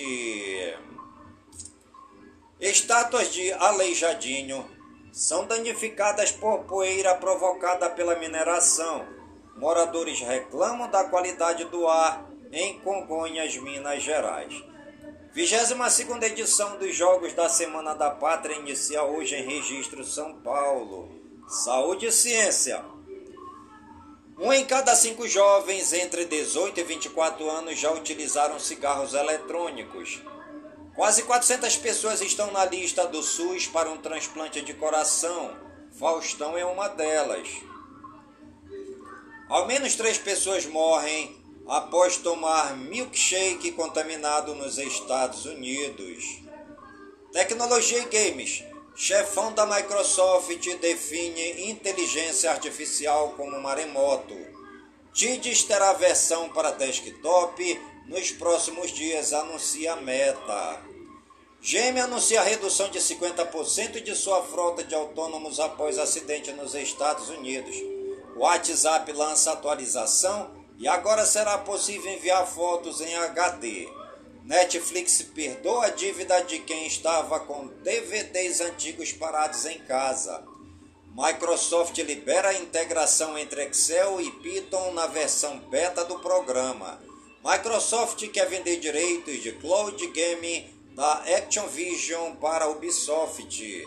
Estátuas 2.62 3.34
de 3.34 3.52
Aleijadinho 3.52 4.66
são 5.12 5.46
danificadas 5.46 6.32
por 6.32 6.60
poeira 6.60 7.14
provocada 7.16 7.90
pela 7.90 8.16
mineração. 8.16 9.19
Moradores 9.60 10.22
reclamam 10.22 10.90
da 10.90 11.04
qualidade 11.04 11.66
do 11.66 11.86
ar 11.86 12.26
em 12.50 12.80
Congonhas, 12.80 13.58
Minas 13.58 14.02
Gerais. 14.02 14.64
22 15.34 16.24
edição 16.32 16.78
dos 16.78 16.96
Jogos 16.96 17.34
da 17.34 17.50
Semana 17.50 17.94
da 17.94 18.10
Pátria 18.10 18.56
inicia 18.56 19.04
hoje 19.04 19.36
em 19.36 19.44
Registro 19.44 20.02
São 20.06 20.36
Paulo. 20.36 21.12
Saúde 21.46 22.06
e 22.06 22.12
ciência. 22.12 22.86
Um 24.38 24.54
em 24.54 24.64
cada 24.64 24.96
cinco 24.96 25.28
jovens 25.28 25.92
entre 25.92 26.24
18 26.24 26.80
e 26.80 26.84
24 26.84 27.50
anos 27.50 27.78
já 27.78 27.92
utilizaram 27.92 28.58
cigarros 28.58 29.14
eletrônicos. 29.14 30.22
Quase 30.96 31.24
400 31.24 31.76
pessoas 31.76 32.22
estão 32.22 32.50
na 32.52 32.64
lista 32.64 33.06
do 33.06 33.22
SUS 33.22 33.68
para 33.68 33.90
um 33.90 33.98
transplante 33.98 34.62
de 34.62 34.74
coração. 34.74 35.54
Faustão 35.92 36.58
é 36.58 36.64
uma 36.64 36.88
delas. 36.88 37.69
Ao 39.50 39.66
menos 39.66 39.96
três 39.96 40.20
pessoas 40.20 40.68
morrem 40.68 41.36
após 41.68 42.18
tomar 42.18 42.78
milkshake 42.78 43.72
contaminado 43.72 44.54
nos 44.54 44.78
Estados 44.78 45.46
Unidos. 45.46 46.44
Tecnologia 47.32 47.98
e 47.98 48.06
games. 48.06 48.64
Chefão 48.96 49.52
da 49.54 49.66
Microsoft 49.66 50.64
define 50.80 51.68
inteligência 51.68 52.52
artificial 52.52 53.34
como 53.36 53.60
maremoto. 53.60 54.36
TIDES 55.14 55.64
terá 55.64 55.94
versão 55.94 56.50
para 56.50 56.70
desktop 56.70 57.82
nos 58.06 58.30
próximos 58.30 58.92
dias, 58.92 59.34
anuncia 59.34 59.94
a 59.94 59.96
Meta. 59.96 60.80
GM 61.60 62.00
anuncia 62.00 62.44
redução 62.44 62.90
de 62.90 63.00
50% 63.00 64.04
de 64.04 64.16
sua 64.16 64.44
frota 64.44 64.84
de 64.84 64.94
autônomos 64.94 65.60
após 65.60 65.98
acidente 65.98 66.52
nos 66.52 66.76
Estados 66.76 67.30
Unidos. 67.30 67.99
O 68.40 68.44
WhatsApp 68.44 69.12
lança 69.12 69.52
atualização 69.52 70.50
e 70.78 70.88
agora 70.88 71.26
será 71.26 71.58
possível 71.58 72.10
enviar 72.10 72.48
fotos 72.48 73.02
em 73.02 73.14
HD. 73.14 73.86
Netflix 74.46 75.22
perdoa 75.22 75.88
a 75.88 75.90
dívida 75.90 76.40
de 76.46 76.60
quem 76.60 76.88
estava 76.88 77.42
com 77.42 77.68
DVDs 77.84 78.62
antigos 78.62 79.12
parados 79.12 79.66
em 79.66 79.80
casa. 79.80 80.42
Microsoft 81.14 81.98
libera 81.98 82.48
a 82.48 82.54
integração 82.54 83.38
entre 83.38 83.66
Excel 83.66 84.22
e 84.22 84.32
Python 84.32 84.94
na 84.94 85.06
versão 85.08 85.60
beta 85.70 86.06
do 86.06 86.18
programa. 86.20 86.98
Microsoft 87.44 88.26
quer 88.30 88.48
vender 88.48 88.78
direitos 88.78 89.44
de 89.44 89.52
cloud 89.52 90.02
gaming 90.08 90.74
da 90.96 91.12
Activision 91.36 92.36
para 92.36 92.70
Ubisoft. 92.70 93.86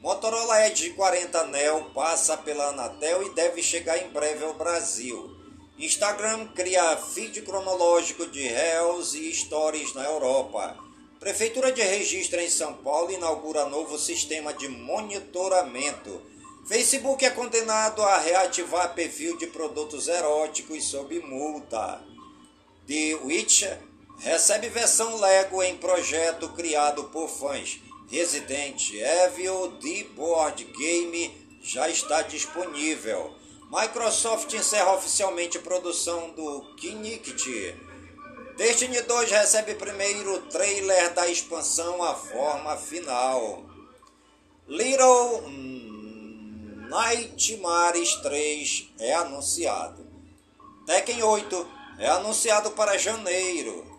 Motorola 0.00 0.66
Edge 0.66 0.90
40 0.90 1.46
Neo 1.46 1.84
passa 1.94 2.36
pela 2.36 2.68
Anatel 2.68 3.22
e 3.22 3.34
deve 3.34 3.62
chegar 3.62 3.96
em 3.96 4.10
breve 4.10 4.44
ao 4.44 4.52
Brasil. 4.52 5.34
Instagram 5.78 6.48
cria 6.48 6.96
feed 6.98 7.40
cronológico 7.42 8.26
de 8.26 8.46
réus 8.46 9.14
e 9.14 9.32
stories 9.32 9.94
na 9.94 10.04
Europa. 10.04 10.76
Prefeitura 11.18 11.72
de 11.72 11.82
Registro 11.82 12.38
em 12.40 12.48
São 12.48 12.74
Paulo 12.74 13.10
inaugura 13.10 13.70
novo 13.70 13.98
sistema 13.98 14.52
de 14.52 14.68
monitoramento. 14.68 16.20
Facebook 16.68 17.24
é 17.24 17.30
condenado 17.30 18.02
a 18.02 18.18
reativar 18.18 18.94
perfil 18.94 19.38
de 19.38 19.46
produtos 19.46 20.08
eróticos 20.08 20.84
sob 20.84 21.18
multa. 21.20 22.02
The 22.86 23.14
Witcher 23.24 23.80
recebe 24.18 24.68
versão 24.68 25.18
Lego 25.18 25.62
em 25.62 25.76
projeto 25.78 26.50
criado 26.50 27.04
por 27.04 27.28
fãs. 27.28 27.80
Resident 28.10 28.92
Evil 28.92 29.72
The 29.80 30.04
Board 30.14 30.64
Game 30.64 31.34
já 31.60 31.88
está 31.88 32.22
disponível. 32.22 33.34
Microsoft 33.70 34.52
encerra 34.52 34.94
oficialmente 34.94 35.58
produção 35.58 36.30
do 36.30 36.62
Kinect. 36.76 37.74
Destiny 38.56 39.02
2 39.02 39.30
recebe 39.30 39.74
primeiro 39.74 40.40
trailer 40.42 41.12
da 41.14 41.28
expansão 41.28 42.02
A 42.02 42.14
Forma 42.14 42.76
Final. 42.76 43.64
Little 44.68 45.42
Nightmares 46.88 48.14
3 48.22 48.88
é 49.00 49.14
anunciado. 49.14 50.06
Tekken 50.86 51.24
8 51.24 51.68
é 51.98 52.08
anunciado 52.08 52.70
para 52.70 52.96
janeiro. 52.96 53.95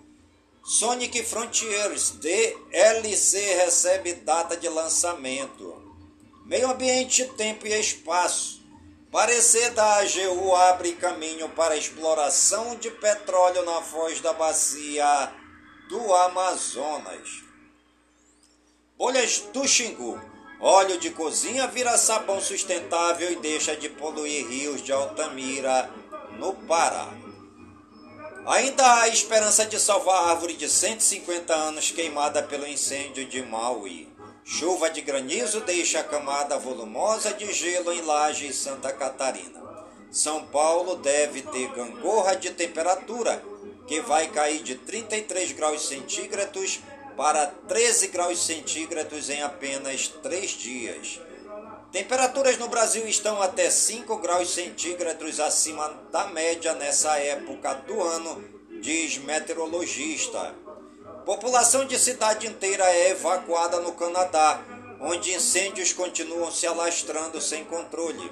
Sonic 0.69 1.23
Frontiers 1.23 2.11
DLC 2.19 3.55
recebe 3.55 4.13
data 4.15 4.57
de 4.57 4.67
lançamento. 4.67 5.81
Meio 6.45 6.69
Ambiente, 6.69 7.23
Tempo 7.37 7.65
e 7.65 7.79
Espaço 7.79 8.57
Parecer 9.09 9.71
da 9.71 9.99
AGU 9.99 10.53
abre 10.53 10.91
caminho 10.91 11.47
para 11.49 11.77
exploração 11.77 12.75
de 12.75 12.91
petróleo 12.91 13.63
na 13.63 13.81
foz 13.81 14.19
da 14.19 14.33
bacia 14.33 15.31
do 15.87 16.13
Amazonas. 16.13 17.43
Bolhas 18.97 19.39
do 19.53 19.65
Xingu. 19.65 20.21
Óleo 20.59 20.99
de 20.99 21.11
cozinha 21.11 21.67
vira 21.67 21.97
sabão 21.97 22.41
sustentável 22.41 23.31
e 23.31 23.37
deixa 23.37 23.77
de 23.77 23.87
poluir 23.87 24.45
rios 24.45 24.83
de 24.83 24.91
Altamira, 24.91 25.89
no 26.37 26.53
Pará. 26.53 27.26
Ainda 28.47 29.01
há 29.01 29.09
esperança 29.09 29.65
de 29.65 29.77
salvar 29.77 30.23
a 30.23 30.29
árvore 30.29 30.53
de 30.53 30.69
150 30.69 31.53
anos 31.53 31.91
queimada 31.91 32.41
pelo 32.41 32.65
incêndio 32.65 33.25
de 33.25 33.41
Maui. 33.41 34.07
Chuva 34.45 34.89
de 34.89 35.01
granizo 35.01 35.59
deixa 35.59 35.99
a 35.99 36.03
camada 36.05 36.57
volumosa 36.57 37.33
de 37.33 37.51
gelo 37.51 37.91
em 37.91 37.99
Laje 38.03 38.47
e 38.47 38.53
Santa 38.53 38.93
Catarina. 38.93 39.61
São 40.09 40.45
Paulo 40.45 40.95
deve 40.95 41.41
ter 41.41 41.69
gangorra 41.73 42.35
de 42.35 42.51
temperatura, 42.51 43.43
que 43.85 43.99
vai 43.99 44.27
cair 44.29 44.63
de 44.63 44.75
33 44.75 45.51
graus 45.51 45.85
centígrados 45.85 46.79
para 47.17 47.47
13 47.47 48.07
graus 48.07 48.45
centígrados 48.45 49.29
em 49.29 49.41
apenas 49.41 50.07
três 50.07 50.51
dias. 50.51 51.19
Temperaturas 51.97 52.59
no 52.59 52.67
Brasil 52.67 53.07
estão 53.07 53.41
até 53.41 53.71
5 53.71 54.17
graus 54.17 54.51
centígrados 54.51 55.39
acima 55.39 55.99
da 56.11 56.27
média 56.27 56.75
nessa 56.75 57.17
época 57.17 57.73
do 57.73 57.99
ano, 58.03 58.43
diz 58.79 59.17
meteorologista. 59.17 60.53
População 61.25 61.85
de 61.87 61.97
cidade 61.97 62.45
inteira 62.45 62.83
é 62.83 63.09
evacuada 63.09 63.79
no 63.79 63.93
Canadá, 63.93 64.61
onde 65.01 65.33
incêndios 65.33 65.91
continuam 65.91 66.51
se 66.51 66.67
alastrando 66.67 67.41
sem 67.41 67.65
controle. 67.65 68.31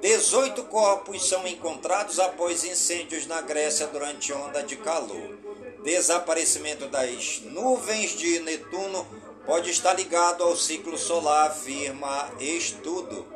18 0.00 0.64
corpos 0.64 1.28
são 1.28 1.46
encontrados 1.46 2.18
após 2.18 2.64
incêndios 2.64 3.28
na 3.28 3.40
Grécia 3.40 3.86
durante 3.86 4.32
onda 4.32 4.64
de 4.64 4.74
calor. 4.78 5.38
Desaparecimento 5.84 6.88
das 6.88 7.40
nuvens 7.44 8.18
de 8.18 8.40
Netuno 8.40 9.06
pode 9.46 9.70
estar 9.70 9.94
ligado 9.94 10.42
ao 10.42 10.56
ciclo 10.56 10.96
solar, 10.96 11.48
afirma 11.48 12.30
estudo. 12.40 13.26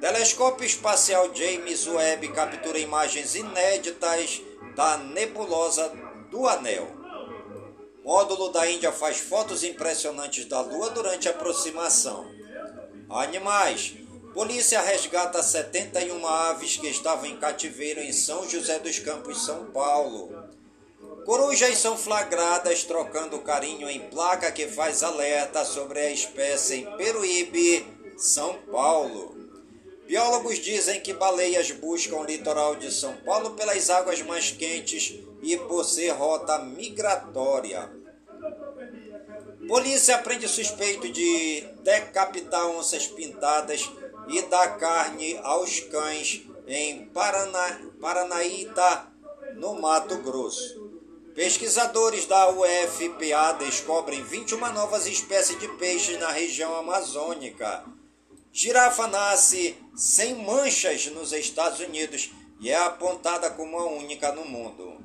Telescópio 0.00 0.66
espacial 0.66 1.30
James 1.34 1.86
Webb 1.86 2.28
captura 2.28 2.78
imagens 2.78 3.34
inéditas 3.34 4.42
da 4.74 4.96
nebulosa 4.96 5.92
do 6.30 6.48
Anel. 6.48 6.88
Módulo 8.04 8.48
da 8.48 8.68
Índia 8.68 8.90
faz 8.90 9.18
fotos 9.18 9.62
impressionantes 9.62 10.44
da 10.46 10.60
Lua 10.60 10.90
durante 10.90 11.28
aproximação. 11.28 12.26
Animais. 13.08 13.94
Polícia 14.34 14.80
resgata 14.80 15.42
71 15.42 16.26
aves 16.26 16.78
que 16.78 16.88
estavam 16.88 17.26
em 17.26 17.36
cativeiro 17.36 18.00
em 18.00 18.12
São 18.12 18.48
José 18.48 18.78
dos 18.78 18.98
Campos, 18.98 19.44
São 19.44 19.66
Paulo. 19.66 20.41
Corujas 21.24 21.78
são 21.78 21.96
flagradas 21.96 22.82
trocando 22.82 23.38
carinho 23.40 23.88
em 23.88 24.00
placa 24.08 24.50
que 24.50 24.66
faz 24.66 25.02
alerta 25.02 25.64
sobre 25.64 26.00
a 26.00 26.10
espécie 26.10 26.80
em 26.80 26.96
Peruíbe, 26.96 27.86
São 28.16 28.54
Paulo. 28.70 29.36
Biólogos 30.06 30.58
dizem 30.58 31.00
que 31.00 31.12
baleias 31.12 31.70
buscam 31.70 32.16
o 32.16 32.24
litoral 32.24 32.74
de 32.74 32.92
São 32.92 33.14
Paulo 33.18 33.50
pelas 33.50 33.88
águas 33.88 34.20
mais 34.22 34.50
quentes 34.50 35.20
e 35.42 35.56
por 35.56 35.84
ser 35.84 36.10
rota 36.10 36.58
migratória. 36.58 37.88
Polícia 39.68 40.18
prende 40.18 40.48
suspeito 40.48 41.08
de 41.08 41.64
decapitar 41.84 42.66
onças 42.66 43.06
pintadas 43.06 43.88
e 44.28 44.42
dar 44.42 44.76
carne 44.76 45.38
aos 45.42 45.80
cães 45.80 46.42
em 46.66 47.06
Paraná, 47.06 47.80
Paranaíta, 48.00 49.06
no 49.54 49.80
Mato 49.80 50.16
Grosso. 50.18 50.81
Pesquisadores 51.34 52.26
da 52.26 52.50
UFPA 52.50 53.52
descobrem 53.58 54.22
21 54.22 54.70
novas 54.74 55.06
espécies 55.06 55.58
de 55.58 55.66
peixes 55.78 56.18
na 56.20 56.30
região 56.30 56.76
amazônica. 56.76 57.84
Girafa 58.52 59.06
nasce 59.08 59.74
sem 59.96 60.34
manchas 60.34 61.06
nos 61.06 61.32
Estados 61.32 61.80
Unidos 61.80 62.30
e 62.60 62.68
é 62.68 62.76
apontada 62.76 63.48
como 63.48 63.78
a 63.78 63.86
única 63.86 64.30
no 64.32 64.44
mundo. 64.44 65.00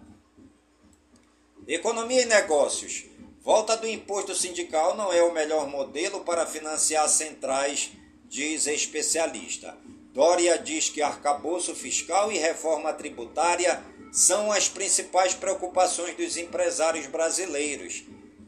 Economia 1.66 2.24
e 2.24 2.26
negócios. 2.26 3.06
Volta 3.42 3.78
do 3.78 3.88
imposto 3.88 4.36
sindical 4.36 4.98
não 4.98 5.14
é 5.14 5.24
o 5.24 5.34
melhor 5.34 5.66
modelo 5.68 6.26
para 6.26 6.46
financiar 6.46 7.08
centrais, 7.08 7.92
diz 8.26 8.68
especialista. 8.68 9.78
Dória 10.14 10.60
diz 10.60 10.90
que 10.90 11.02
arcabouço 11.02 11.74
fiscal 11.74 12.30
e 12.34 12.38
reforma 12.38 12.92
tributária 12.92 13.82
são 14.12 14.52
as 14.52 14.68
principais 14.68 15.34
preocupações 15.34 16.16
dos 16.16 16.38
empresários 16.38 17.08
brasileiros. 17.08 18.04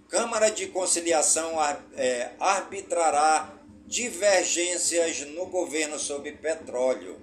Câmara 0.08 0.50
de 0.50 0.68
Conciliação 0.68 1.54
é, 1.96 2.32
arbitrará 2.40 3.54
divergências 3.86 5.22
no 5.28 5.46
governo 5.48 6.00
sobre 6.00 6.32
petróleo. 6.34 7.20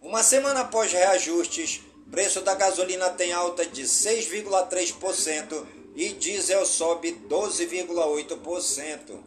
Uma 0.00 0.22
semana 0.22 0.60
após 0.60 0.92
reajustes, 0.92 1.82
Preço 2.10 2.40
da 2.40 2.54
gasolina 2.54 3.10
tem 3.10 3.32
alta 3.32 3.66
de 3.66 3.82
6,3% 3.82 5.66
e 5.96 6.10
diesel 6.10 6.64
sobe 6.64 7.20
12,8%. 7.28 9.20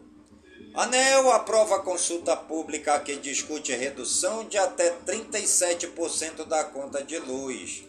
ANEL 0.73 1.30
aprova 1.32 1.80
consulta 1.80 2.38
pública 2.38 2.99
que 3.01 3.17
discute 3.17 3.75
redução 3.75 4.45
de 4.45 4.57
até 4.57 4.95
37% 5.05 6.45
da 6.45 6.63
conta 6.63 7.03
de 7.03 7.17
luz. 7.19 7.84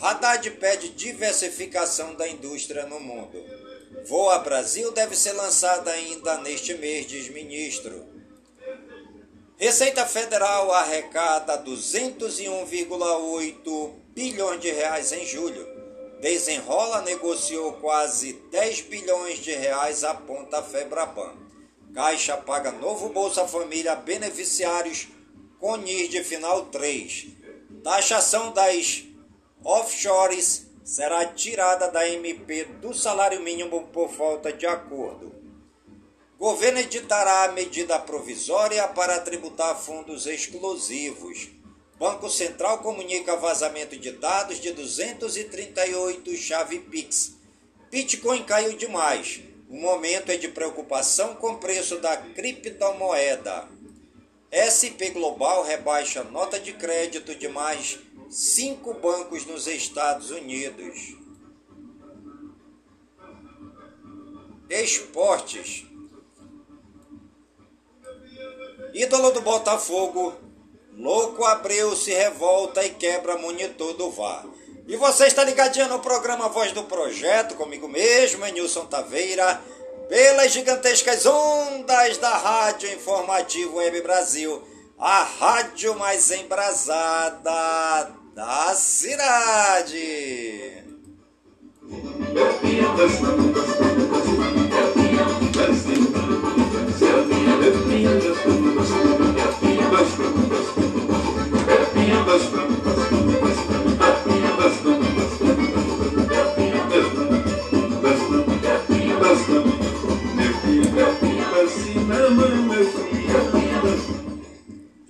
Haddad 0.00 0.50
pede 0.52 0.88
diversificação 0.88 2.14
da 2.14 2.26
indústria 2.26 2.86
no 2.86 2.98
mundo. 2.98 3.44
Voa 4.06 4.38
Brasil 4.38 4.90
deve 4.92 5.14
ser 5.14 5.32
lançada 5.32 5.90
ainda 5.90 6.38
neste 6.38 6.72
mês, 6.74 7.06
diz 7.06 7.28
ministro. 7.28 8.08
Receita 9.58 10.06
Federal 10.06 10.72
arrecada 10.72 11.62
201,8 11.62 13.92
bilhões 14.14 14.60
de 14.60 14.70
reais 14.70 15.12
em 15.12 15.26
julho. 15.26 15.68
Desenrola 16.22 17.02
negociou 17.02 17.74
quase 17.74 18.32
10 18.50 18.80
bilhões 18.82 19.40
de 19.40 19.52
reais, 19.52 20.02
aponta 20.02 20.62
Febraban. 20.62 21.34
Caixa 21.94 22.38
paga 22.38 22.72
novo 22.72 23.10
Bolsa 23.10 23.46
Família 23.46 23.94
beneficiários 23.96 25.08
com 25.58 25.76
NIR 25.76 26.08
de 26.08 26.24
final 26.24 26.66
3. 26.66 27.26
Taxação 27.84 28.52
das 28.52 29.09
offshores 29.64 30.66
será 30.84 31.24
tirada 31.26 31.90
da 31.90 32.08
MP 32.08 32.64
do 32.80 32.92
salário 32.94 33.40
mínimo 33.40 33.88
por 33.92 34.08
falta 34.10 34.52
de 34.52 34.66
acordo. 34.66 35.34
Governo 36.38 36.80
editará 36.80 37.44
a 37.44 37.52
medida 37.52 37.98
provisória 37.98 38.88
para 38.88 39.20
tributar 39.20 39.78
fundos 39.78 40.26
exclusivos. 40.26 41.50
Banco 41.98 42.30
Central 42.30 42.78
comunica 42.78 43.36
vazamento 43.36 43.94
de 43.94 44.12
dados 44.12 44.58
de 44.58 44.72
238 44.72 46.34
chave 46.36 46.78
Pix. 46.78 47.36
Bitcoin 47.90 48.42
caiu 48.44 48.72
demais. 48.72 49.42
O 49.68 49.76
momento 49.76 50.32
é 50.32 50.36
de 50.38 50.48
preocupação 50.48 51.34
com 51.34 51.52
o 51.52 51.58
preço 51.58 51.98
da 51.98 52.16
criptomoeda. 52.16 53.68
SP 54.50 55.10
Global 55.10 55.62
rebaixa 55.62 56.24
nota 56.24 56.58
de 56.58 56.72
crédito 56.72 57.34
de 57.34 57.48
mais 57.48 57.98
cinco 58.30 58.94
bancos 58.94 59.44
nos 59.44 59.66
Estados 59.66 60.30
Unidos. 60.30 61.16
Esportes. 64.68 65.84
Ídolo 68.94 69.32
do 69.32 69.40
Botafogo, 69.40 70.34
Louco 70.96 71.44
Abreu 71.44 71.96
se 71.96 72.12
revolta 72.12 72.84
e 72.84 72.90
quebra 72.90 73.36
monitor 73.36 73.94
do 73.94 74.10
VAR. 74.10 74.46
E 74.86 74.96
você 74.96 75.26
está 75.26 75.44
ligadinho 75.44 75.88
no 75.88 76.00
programa 76.00 76.48
Voz 76.48 76.72
do 76.72 76.84
Projeto, 76.84 77.54
comigo 77.54 77.88
mesmo, 77.88 78.44
Nilson 78.46 78.86
Taveira, 78.86 79.60
pelas 80.08 80.52
gigantescas 80.52 81.26
ondas 81.26 82.18
da 82.18 82.36
Rádio 82.36 82.92
Informativo 82.92 83.76
Web 83.76 84.00
Brasil, 84.02 84.62
a 84.98 85.22
rádio 85.22 85.96
mais 85.96 86.30
embrasada 86.32 88.19
da 88.40 88.74
cidade. 88.74 90.00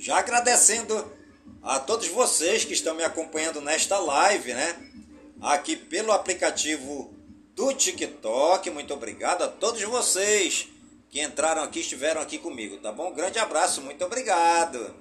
Já 0.01 0.19
agradecendo 0.19 1.20
a 1.63 1.79
todos 1.79 2.09
vocês 2.09 2.65
que 2.65 2.73
estão 2.73 2.95
me 2.95 3.05
acompanhando 3.05 3.61
nesta 3.61 3.99
live, 3.99 4.55
né? 4.55 4.77
Aqui 5.41 5.77
pelo 5.77 6.13
aplicativo 6.13 7.15
do 7.55 7.73
TikTok. 7.75 8.71
Muito 8.71 8.95
obrigado 8.95 9.43
a 9.43 9.49
todos 9.49 9.83
vocês 9.83 10.69
que 11.11 11.21
entraram 11.21 11.63
aqui, 11.63 11.81
estiveram 11.81 12.21
aqui 12.21 12.39
comigo, 12.39 12.79
tá 12.79 12.93
bom? 12.93 13.13
grande 13.13 13.39
abraço, 13.39 13.83
muito 13.83 14.05
obrigado. 14.05 14.95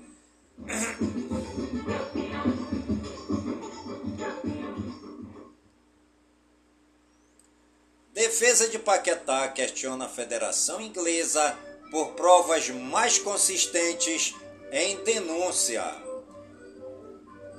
Defesa 8.12 8.68
de 8.68 8.78
Paquetá 8.78 9.48
questiona 9.48 10.06
a 10.06 10.10
Federação 10.10 10.82
Inglesa 10.82 11.58
por 11.90 12.14
provas 12.14 12.68
mais 12.70 13.18
consistentes 13.18 14.36
em 14.72 15.02
denúncia. 15.04 16.09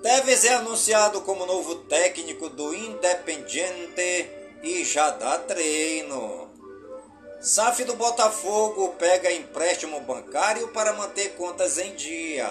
Tevez 0.03 0.47
é 0.47 0.55
anunciado 0.55 1.21
como 1.21 1.45
novo 1.45 1.75
técnico 1.75 2.49
do 2.49 2.75
Independiente 2.75 4.31
e 4.63 4.83
já 4.83 5.11
dá 5.11 5.39
treino. 5.39 6.49
SAF 7.43 7.85
do 7.85 7.95
Botafogo 7.97 8.95
pega 8.99 9.31
empréstimo 9.31 10.01
bancário 10.01 10.69
para 10.69 10.95
manter 10.95 11.35
contas 11.37 11.77
em 11.77 11.95
dia. 11.97 12.49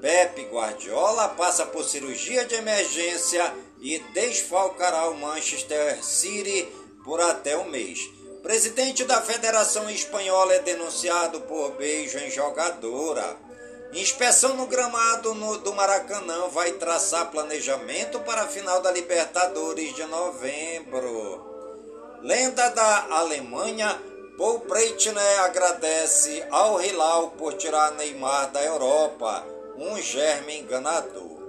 Pepe 0.00 0.42
Guardiola 0.42 1.30
passa 1.30 1.66
por 1.66 1.84
cirurgia 1.84 2.44
de 2.44 2.54
emergência 2.54 3.52
e 3.80 3.98
desfalcará 4.14 5.08
o 5.08 5.18
Manchester 5.18 6.04
City 6.04 6.68
por 7.04 7.20
até 7.20 7.56
um 7.56 7.68
mês. 7.68 8.08
Presidente 8.40 9.04
da 9.04 9.20
Federação 9.20 9.90
Espanhola 9.90 10.54
é 10.54 10.60
denunciado 10.60 11.40
por 11.42 11.72
beijo 11.72 12.18
em 12.18 12.30
jogadora. 12.30 13.36
Inspeção 13.92 14.56
no 14.56 14.66
gramado 14.66 15.34
no, 15.34 15.58
do 15.58 15.74
Maracanã 15.74 16.48
vai 16.48 16.72
traçar 16.72 17.30
planejamento 17.30 18.20
para 18.20 18.44
a 18.44 18.48
final 18.48 18.80
da 18.80 18.90
Libertadores 18.90 19.94
de 19.94 20.02
novembro. 20.06 21.52
Lenda 22.22 22.70
da 22.70 23.06
Alemanha, 23.10 24.00
Paul 24.38 24.60
Breitner 24.60 25.40
agradece 25.42 26.42
ao 26.50 26.80
Hilal 26.80 27.32
por 27.32 27.52
tirar 27.52 27.92
Neymar 27.92 28.50
da 28.50 28.64
Europa, 28.64 29.46
um 29.76 30.00
germe 30.00 30.60
enganador. 30.60 31.42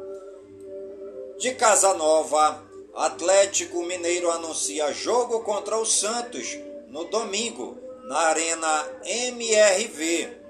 De 1.39 1.55
Casanova, 1.55 2.61
Atlético 2.93 3.83
Mineiro 3.83 4.29
anuncia 4.29 4.91
jogo 4.91 5.39
contra 5.43 5.77
o 5.77 5.85
Santos 5.85 6.59
no 6.89 7.05
domingo, 7.05 7.77
na 8.03 8.17
Arena 8.17 8.85
MRV. 9.05 10.42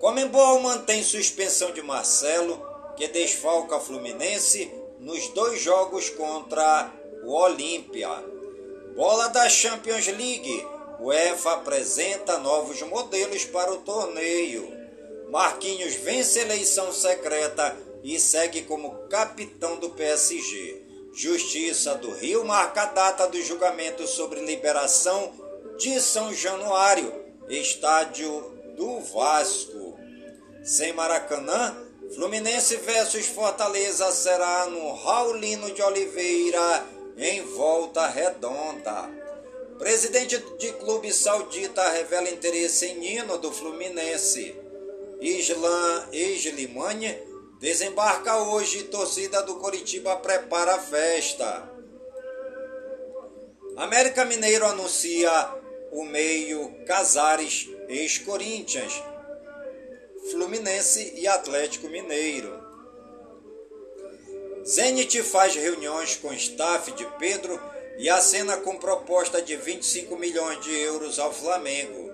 Comembol 0.00 0.60
mantém 0.60 1.04
suspensão 1.04 1.72
de 1.72 1.82
Marcelo, 1.82 2.66
que 2.96 3.06
desfalca 3.06 3.78
Fluminense 3.78 4.72
nos 4.98 5.28
dois 5.28 5.60
jogos 5.60 6.08
contra 6.08 6.90
o 7.22 7.34
Olímpia. 7.34 8.08
Bola 8.96 9.28
da 9.28 9.46
Champions 9.50 10.06
League. 10.06 10.66
UEFA 11.00 11.52
apresenta 11.52 12.38
novos 12.38 12.80
modelos 12.80 13.44
para 13.44 13.72
o 13.72 13.82
torneio. 13.82 14.72
Marquinhos 15.30 15.94
vence 15.96 16.40
eleição 16.40 16.90
secreta 16.94 17.76
e 18.02 18.18
segue 18.18 18.62
como 18.62 19.06
capitão 19.10 19.76
do 19.76 19.90
PSG. 19.90 20.82
Justiça 21.12 21.94
do 21.96 22.10
Rio 22.12 22.42
marca 22.46 22.84
a 22.84 22.86
data 22.86 23.26
do 23.26 23.40
julgamento 23.42 24.06
sobre 24.06 24.40
liberação 24.40 25.30
de 25.78 26.00
São 26.00 26.32
Januário, 26.32 27.12
estádio 27.50 28.58
do 28.76 28.98
Vasco. 29.00 29.89
Sem 30.62 30.92
Maracanã, 30.92 31.76
Fluminense 32.14 32.76
versus 32.76 33.26
Fortaleza 33.26 34.10
será 34.12 34.66
no 34.66 34.92
Raulino 34.94 35.72
de 35.72 35.82
Oliveira, 35.82 36.84
em 37.16 37.42
volta 37.42 38.06
redonda. 38.06 39.08
Presidente 39.78 40.38
de 40.58 40.72
clube 40.72 41.12
saudita 41.12 41.88
revela 41.90 42.28
interesse 42.28 42.86
em 42.86 42.98
Nino 42.98 43.38
do 43.38 43.50
Fluminense. 43.52 44.54
Islan 45.20 46.08
Eslimane 46.12 47.30
Desembarca 47.60 48.38
hoje, 48.38 48.84
torcida 48.84 49.42
do 49.42 49.56
Coritiba 49.56 50.16
prepara 50.16 50.76
a 50.76 50.78
festa. 50.78 51.70
América 53.76 54.24
Mineiro 54.24 54.64
anuncia 54.64 55.30
o 55.92 56.02
meio 56.02 56.72
Casares, 56.86 57.68
ex-Corinthians, 57.86 59.02
Fluminense 60.28 61.14
e 61.16 61.26
Atlético 61.26 61.88
Mineiro. 61.88 62.52
Zenit 64.64 65.22
faz 65.22 65.54
reuniões 65.54 66.16
com 66.16 66.32
staff 66.34 66.92
de 66.92 67.06
Pedro 67.18 67.58
e 67.98 68.08
acena 68.10 68.58
com 68.58 68.76
proposta 68.76 69.40
de 69.40 69.56
25 69.56 70.16
milhões 70.16 70.60
de 70.60 70.76
euros 70.76 71.18
ao 71.18 71.32
Flamengo. 71.32 72.12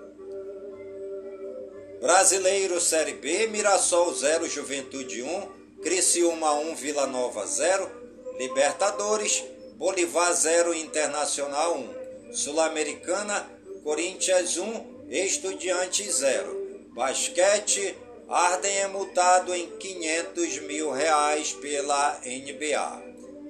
Brasileiro 1.99 2.79
Série 2.79 3.13
B, 3.13 3.47
Mirassol 3.47 4.13
0, 4.13 4.47
Juventude 4.47 5.21
1, 5.21 5.81
Criciúma 5.81 6.53
1, 6.53 6.75
Vila 6.75 7.07
Nova 7.07 7.45
0, 7.45 7.89
Libertadores, 8.37 9.43
Bolivar 9.75 10.33
0, 10.33 10.73
Internacional 10.73 11.77
1, 11.77 12.33
Sul-Americana, 12.33 13.49
Corinthians 13.83 14.57
1, 14.57 15.07
Estudiantes 15.09 16.15
0. 16.15 16.56
Basquete, 16.97 17.95
Arden 18.27 18.75
é 18.75 18.87
multado 18.87 19.53
em 19.53 19.69
500 19.77 20.61
mil 20.61 20.89
reais 20.89 21.53
pela 21.53 22.19
NBA. 22.25 23.03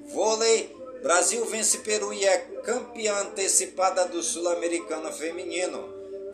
Vôlei, 0.08 0.76
Brasil 1.02 1.46
vence 1.46 1.78
Peru 1.78 2.14
e 2.14 2.26
é 2.26 2.40
campeã 2.66 3.16
antecipada 3.22 4.06
do 4.06 4.22
Sul-Americano 4.22 5.14
Feminino. 5.14 5.88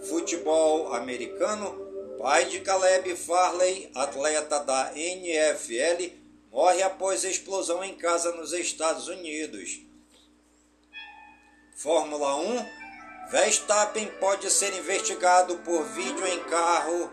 Futebol 0.09 0.91
americano, 0.91 2.17
Pai 2.17 2.45
de 2.45 2.61
Caleb 2.61 3.15
Farley, 3.15 3.91
atleta 3.93 4.57
da 4.61 4.91
NFL, 4.97 6.15
morre 6.51 6.81
após 6.81 7.23
explosão 7.23 7.83
em 7.83 7.93
casa 7.93 8.31
nos 8.31 8.53
Estados 8.53 9.07
Unidos. 9.07 9.81
Fórmula 11.75 12.37
1 12.37 12.82
Verstappen 13.31 14.07
pode 14.19 14.51
ser 14.51 14.77
investigado 14.77 15.55
por 15.57 15.83
vídeo 15.85 16.25
em 16.27 16.39
carro 16.43 17.09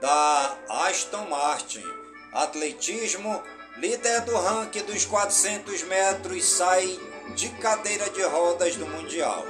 da 0.00 0.56
Aston 0.68 1.28
Martin. 1.28 1.84
Atletismo 2.32 3.42
líder 3.78 4.22
do 4.22 4.36
ranking 4.36 4.84
dos 4.84 5.04
400 5.04 5.84
metros 5.84 6.44
sai 6.44 6.98
de 7.34 7.48
cadeira 7.50 8.10
de 8.10 8.22
rodas 8.22 8.74
do 8.76 8.86
Mundial. 8.86 9.44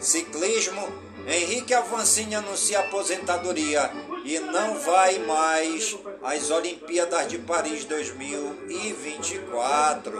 Ciclismo 0.00 0.88
Henrique 1.26 1.74
Avancini 1.74 2.34
anuncia 2.34 2.80
aposentadoria 2.80 3.90
e 4.24 4.40
não 4.40 4.80
vai 4.80 5.18
mais 5.18 5.94
às 6.22 6.50
Olimpíadas 6.50 7.28
de 7.28 7.38
Paris 7.38 7.84
2024. 7.84 10.18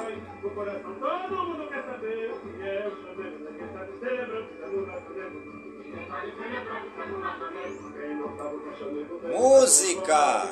Música. 8.81 10.49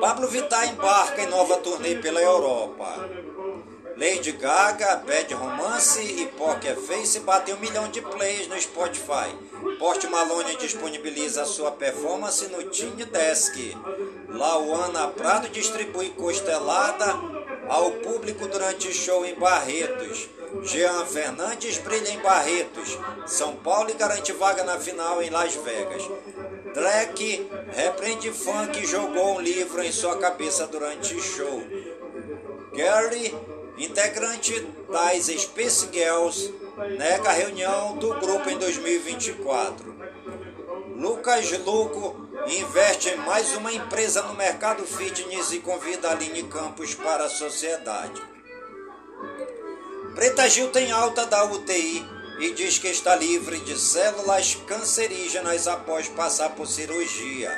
Pablo 0.00 0.28
Vittar 0.28 0.68
embarca 0.68 1.22
em 1.22 1.26
nova 1.28 1.56
turnê 1.58 1.96
pela 1.96 2.20
Europa. 2.20 3.08
Lady 3.96 4.32
Gaga, 4.32 4.96
Bad 4.96 5.32
Romance 5.34 6.02
e 6.02 6.26
Poker 6.26 6.76
Face 6.76 7.20
batem 7.20 7.54
um 7.54 7.60
milhão 7.60 7.88
de 7.88 8.02
plays 8.02 8.48
no 8.48 8.60
Spotify. 8.60 9.34
Post 9.78 10.06
Malone 10.08 10.56
disponibiliza 10.56 11.44
sua 11.44 11.72
performance 11.72 12.46
no 12.48 12.62
Tiny 12.64 13.04
Desk. 13.04 13.76
Lauana 14.28 15.08
Prado 15.08 15.48
distribui 15.48 16.10
costelada 16.10 17.14
ao 17.68 17.90
público 17.92 18.46
durante 18.46 18.92
show 18.92 19.24
em 19.24 19.34
Barretos. 19.34 20.28
Jean 20.62 21.04
Fernandes 21.04 21.78
brilha 21.78 22.10
em 22.10 22.18
Barretos, 22.20 22.98
São 23.26 23.56
Paulo 23.56 23.90
e 23.90 23.94
garante 23.94 24.32
vaga 24.32 24.62
na 24.62 24.78
final 24.78 25.20
em 25.20 25.30
Las 25.30 25.54
Vegas. 25.56 26.02
Drake 26.72 27.50
repreende 27.72 28.30
fã 28.30 28.66
que 28.68 28.86
jogou 28.86 29.36
um 29.36 29.40
livro 29.40 29.82
em 29.82 29.90
sua 29.90 30.16
cabeça 30.18 30.66
durante 30.66 31.20
show. 31.20 31.62
Gary 32.72 33.34
integrante 33.76 34.66
das 34.88 35.26
Space 35.26 35.88
Girls, 35.92 36.54
nega 36.98 37.28
a 37.28 37.32
reunião 37.32 37.96
do 37.96 38.14
grupo 38.14 38.50
em 38.50 38.58
2024. 38.58 39.94
Lucas 40.96 41.50
Luco 41.64 42.28
investe 42.46 43.10
em 43.10 43.16
mais 43.16 43.54
uma 43.56 43.72
empresa 43.72 44.22
no 44.22 44.34
mercado 44.34 44.84
fitness 44.84 45.52
e 45.52 45.60
convida 45.60 46.10
Aline 46.10 46.44
Campos 46.44 46.94
para 46.94 47.24
a 47.24 47.30
sociedade. 47.30 48.22
Preta 50.14 50.48
Gil 50.48 50.70
tem 50.70 50.92
alta 50.92 51.26
da 51.26 51.44
UTI 51.44 52.06
e 52.38 52.52
diz 52.52 52.78
que 52.78 52.88
está 52.88 53.16
livre 53.16 53.58
de 53.60 53.78
células 53.78 54.56
cancerígenas 54.66 55.66
após 55.66 56.08
passar 56.08 56.50
por 56.50 56.66
cirurgia. 56.66 57.50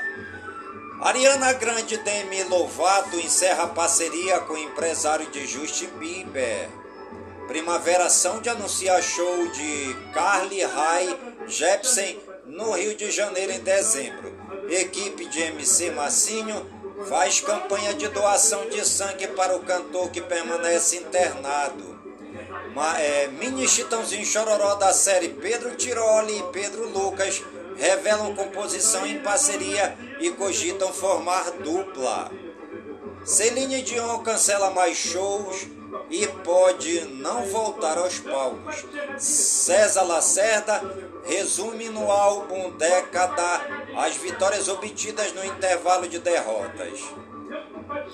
Ariana 1.01 1.53
Grande 1.53 1.99
Demi 1.99 2.43
Lovato 2.45 3.19
encerra 3.19 3.67
parceria 3.69 4.41
com 4.41 4.55
o 4.55 4.59
empresário 4.59 5.31
de 5.31 5.47
Justin 5.47 5.89
Bieber. 5.99 6.86
Primavera 7.47 8.11
Sound 8.11 8.49
anuncia 8.49 9.01
show 9.01 9.49
de 9.49 9.95
Carly 10.13 10.65
Rae 10.65 11.17
Jepsen 11.47 12.21
no 12.45 12.73
Rio 12.73 12.97
de 12.97 13.11
Janeiro 13.11 13.53
em 13.53 13.61
dezembro. 13.61 14.35
Equipe 14.69 15.27
de 15.27 15.43
MC 15.43 15.93
Massinho 15.93 16.67
faz 17.09 17.41
campanha 17.41 17.95
de 17.95 18.09
doação 18.09 18.69
de 18.69 18.85
sangue 18.85 19.29
para 19.29 19.57
o 19.57 19.61
cantor 19.61 20.11
que 20.11 20.21
permanece 20.21 20.97
internado. 20.97 21.97
Uma, 22.73 22.99
é, 22.99 23.29
mini 23.29 23.69
Chitãozinho 23.69 24.27
Chororó 24.27 24.75
da 24.75 24.93
série 24.93 25.29
Pedro 25.29 25.77
Tiroli 25.77 26.39
e 26.39 26.43
Pedro 26.53 26.89
Lucas 26.89 27.43
revelam 27.77 28.35
composição 28.35 29.07
em 29.07 29.21
parceria 29.21 29.97
e 30.19 30.31
cogitam 30.31 30.93
formar 30.93 31.53
dupla. 31.53 32.31
Celine 33.25 33.83
Dion 33.83 34.19
cancela 34.19 34.71
mais 34.71 34.97
shows 34.97 35.67
e 36.11 36.27
pode 36.27 37.01
não 37.07 37.47
voltar 37.47 37.99
aos 37.99 38.19
palcos. 38.19 38.85
César 39.19 40.03
Lacerda 40.03 40.81
resume 41.25 41.89
no 41.89 42.11
álbum 42.11 42.71
Década 42.77 43.61
as 43.97 44.17
vitórias 44.17 44.69
obtidas 44.69 45.33
no 45.33 45.45
intervalo 45.45 46.09
de 46.09 46.19
derrotas. 46.19 47.01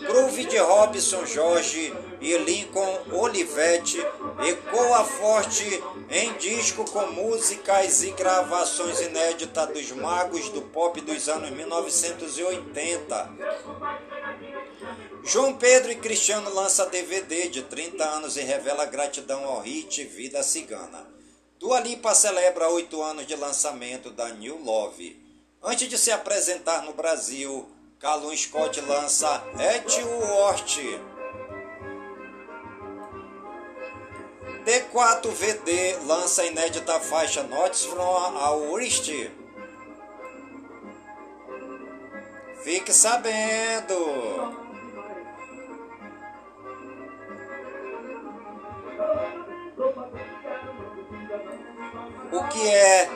Groove 0.01 0.45
de 0.45 0.59
Robson 0.59 1.25
Jorge 1.27 1.95
e 2.21 2.37
Lincoln 2.39 3.01
Olivetti 3.13 4.05
ecoa 4.47 5.05
forte 5.05 5.83
em 6.11 6.33
disco 6.35 6.85
com 6.91 7.07
músicas 7.07 8.03
e 8.03 8.11
gravações 8.11 9.01
inéditas 9.01 9.69
dos 9.69 9.93
magos 9.93 10.49
do 10.51 10.63
pop 10.63 11.01
dos 11.01 11.29
anos 11.29 11.51
1980. 11.51 13.31
João 15.25 15.55
Pedro 15.55 15.93
e 15.93 15.97
Cristiano 15.97 16.53
lança 16.53 16.87
DVD 16.87 17.49
de 17.49 17.63
30 17.63 18.05
anos 18.05 18.37
e 18.37 18.41
revela 18.41 18.87
gratidão 18.87 19.45
ao 19.45 19.61
hit 19.61 20.03
Vida 20.05 20.43
Cigana. 20.43 21.07
Dua 21.61 21.79
Lipa 21.79 22.13
celebra 22.13 22.69
oito 22.71 23.01
anos 23.01 23.25
de 23.25 23.37
lançamento 23.37 24.11
da 24.11 24.31
New 24.31 24.59
Love. 24.59 25.23
Antes 25.63 25.89
de 25.89 25.97
se 25.97 26.11
apresentar 26.11 26.83
no 26.83 26.93
Brasil, 26.93 27.71
Calum 28.01 28.37
Scott 28.37 28.81
lança 28.81 29.45
Et 29.61 30.05
Wort. 30.05 30.81
D4VD 34.67 36.05
lança 36.05 36.45
inédita 36.45 36.99
faixa 36.99 37.45
Notes 37.45 37.85
from 37.85 38.37
a 38.39 38.51
Wrist. 38.57 39.09
Fique 42.65 42.93
sabendo! 42.93 44.62
O 52.33 52.45
que 52.49 52.69
é 52.69 53.11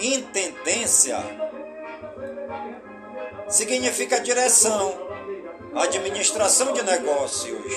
intendência? 0.00 1.18
significa 3.50 4.20
direção, 4.20 4.94
administração 5.74 6.72
de 6.72 6.82
negócios, 6.82 7.74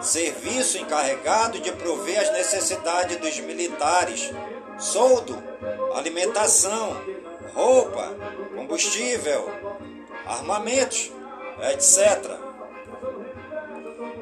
serviço 0.00 0.76
encarregado 0.78 1.60
de 1.60 1.70
prover 1.72 2.20
as 2.20 2.32
necessidades 2.32 3.16
dos 3.16 3.38
militares, 3.40 4.32
soldo, 4.76 5.40
alimentação, 5.94 7.00
roupa, 7.54 8.14
combustível, 8.56 9.48
armamentos, 10.26 11.12
etc. 11.70 12.36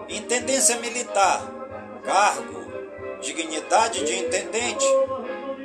Intendência 0.09 0.77
militar, 0.77 1.43
cargo, 2.07 2.65
dignidade 3.21 4.05
de 4.05 4.17
intendente, 4.17 4.87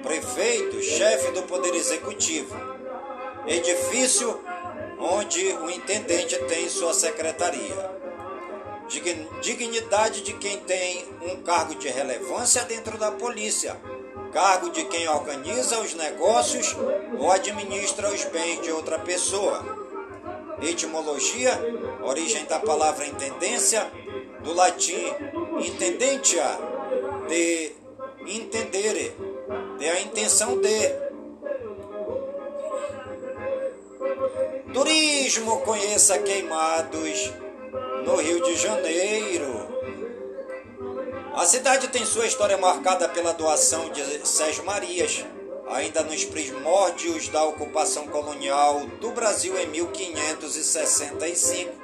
prefeito, 0.02 0.82
chefe 0.82 1.32
do 1.34 1.44
Poder 1.44 1.76
Executivo, 1.76 2.56
edifício 3.46 4.42
onde 5.00 5.40
o 5.54 5.70
intendente 5.70 6.36
tem 6.46 6.68
sua 6.68 6.96
secretaria. 6.96 8.02
Dignidade 9.42 10.22
de 10.22 10.34
quem 10.34 10.58
tem 10.62 11.06
um 11.22 11.44
cargo 11.44 11.76
de 11.76 11.88
relevância 11.88 12.64
dentro 12.64 12.98
da 12.98 13.12
polícia, 13.12 13.80
cargo 14.34 14.72
de 14.72 14.84
quem 14.86 15.08
organiza 15.08 15.80
os 15.80 15.94
negócios 15.94 16.76
ou 17.20 17.32
administra 17.32 18.10
os 18.10 18.26
bens 18.26 18.62
de 18.62 18.72
outra 18.72 18.98
pessoa. 18.98 19.80
Etimologia, 20.62 21.58
origem 22.04 22.46
da 22.46 22.60
palavra 22.60 23.06
intendência, 23.06 23.90
do 24.44 24.54
latim 24.54 25.14
intendentia, 25.66 26.58
de 27.28 27.72
intendere, 28.28 29.16
de 29.78 29.90
a 29.90 30.02
intenção 30.02 30.60
de 30.60 31.12
Turismo, 34.74 35.62
conheça 35.62 36.18
Queimados, 36.20 37.32
no 38.06 38.16
Rio 38.16 38.42
de 38.44 38.56
Janeiro. 38.56 39.68
A 41.34 41.46
cidade 41.46 41.88
tem 41.90 42.06
sua 42.06 42.26
história 42.26 42.58
marcada 42.58 43.10
pela 43.10 43.34
doação 43.34 43.90
de 43.90 44.28
Sérgio 44.28 44.66
Marias, 44.66 45.26
ainda 45.70 46.02
nos 46.04 46.26
primórdios 46.26 47.28
da 47.30 47.44
ocupação 47.44 48.08
colonial 48.08 48.82
do 49.00 49.12
Brasil 49.12 49.58
em 49.60 49.68
1565. 49.68 51.81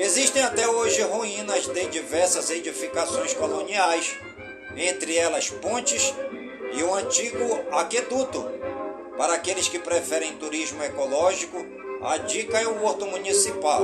Existem 0.00 0.42
até 0.42 0.66
hoje 0.66 1.02
ruínas 1.02 1.66
de 1.66 1.86
diversas 1.88 2.48
edificações 2.48 3.34
coloniais, 3.34 4.16
entre 4.74 5.14
elas 5.14 5.50
pontes 5.50 6.14
e 6.72 6.82
o 6.82 6.94
antigo 6.94 7.66
aqueduto, 7.70 8.50
para 9.18 9.34
aqueles 9.34 9.68
que 9.68 9.78
preferem 9.78 10.38
turismo 10.38 10.82
ecológico, 10.82 11.58
a 12.00 12.16
dica 12.16 12.58
é 12.58 12.66
o 12.66 12.82
Horto 12.82 13.04
Municipal. 13.04 13.82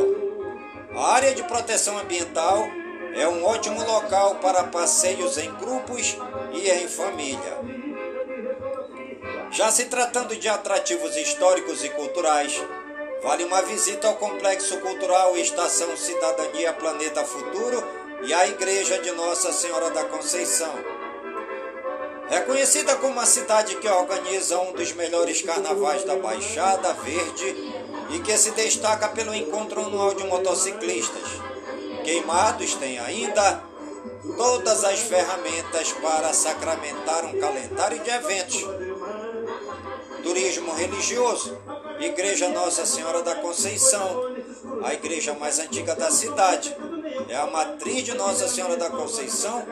A 0.95 1.13
área 1.13 1.35
de 1.35 1.43
proteção 1.43 1.99
ambiental 1.99 2.67
é 3.15 3.29
um 3.29 3.45
ótimo 3.45 3.85
local 3.85 4.37
para 4.37 4.65
passeios 4.65 5.37
em 5.37 5.53
grupos 5.57 6.17
e 6.55 6.71
em 6.71 6.89
família. 6.89 7.59
Já 9.51 9.71
se 9.71 9.85
tratando 9.85 10.35
de 10.35 10.49
atrativos 10.49 11.15
históricos 11.15 11.85
e 11.85 11.91
culturais, 11.91 12.59
vale 13.27 13.43
uma 13.43 13.61
visita 13.63 14.07
ao 14.07 14.15
Complexo 14.15 14.79
Cultural 14.79 15.37
Estação 15.37 15.97
Cidadania 15.97 16.73
Planeta 16.73 17.25
Futuro 17.25 17.83
e 18.23 18.33
à 18.33 18.47
Igreja 18.47 19.01
de 19.01 19.11
Nossa 19.11 19.53
Senhora 19.53 19.91
da 19.91 20.05
Conceição 20.05 20.73
Reconhecida 22.29 22.95
como 22.95 23.19
a 23.19 23.27
cidade 23.27 23.75
que 23.79 23.89
organiza 23.89 24.61
um 24.61 24.73
dos 24.73 24.93
melhores 24.93 25.43
carnavais 25.43 26.05
da 26.05 26.15
Baixada 26.15 26.93
Verde 26.93 27.75
e 28.11 28.21
que 28.21 28.39
se 28.39 28.53
destaca 28.53 29.09
pelo 29.09 29.35
encontro 29.35 29.81
anual 29.81 30.15
de 30.15 30.25
motociclistas. 30.25 31.29
Queimados 32.05 32.75
tem 32.77 32.99
ainda 33.01 33.61
todas 34.37 34.85
as 34.85 35.01
ferramentas 35.01 35.93
para 35.95 36.33
sacramentar 36.33 37.25
um 37.25 37.41
calendário 37.41 37.99
de 37.99 38.11
eventos. 38.11 38.65
Turismo 40.23 40.75
religioso, 40.75 41.57
Igreja 42.01 42.49
Nossa 42.51 42.85
Senhora 42.85 43.23
da 43.23 43.37
Conceição, 43.37 44.35
a 44.85 44.93
igreja 44.93 45.33
mais 45.35 45.59
antiga 45.59 45.95
da 45.95 46.11
cidade. 46.11 46.77
É 47.29 47.37
a 47.37 47.47
matriz 47.47 48.05
de 48.05 48.15
Nossa 48.15 48.47
Senhora 48.49 48.77
da 48.77 48.91
Conceição, 48.91 49.65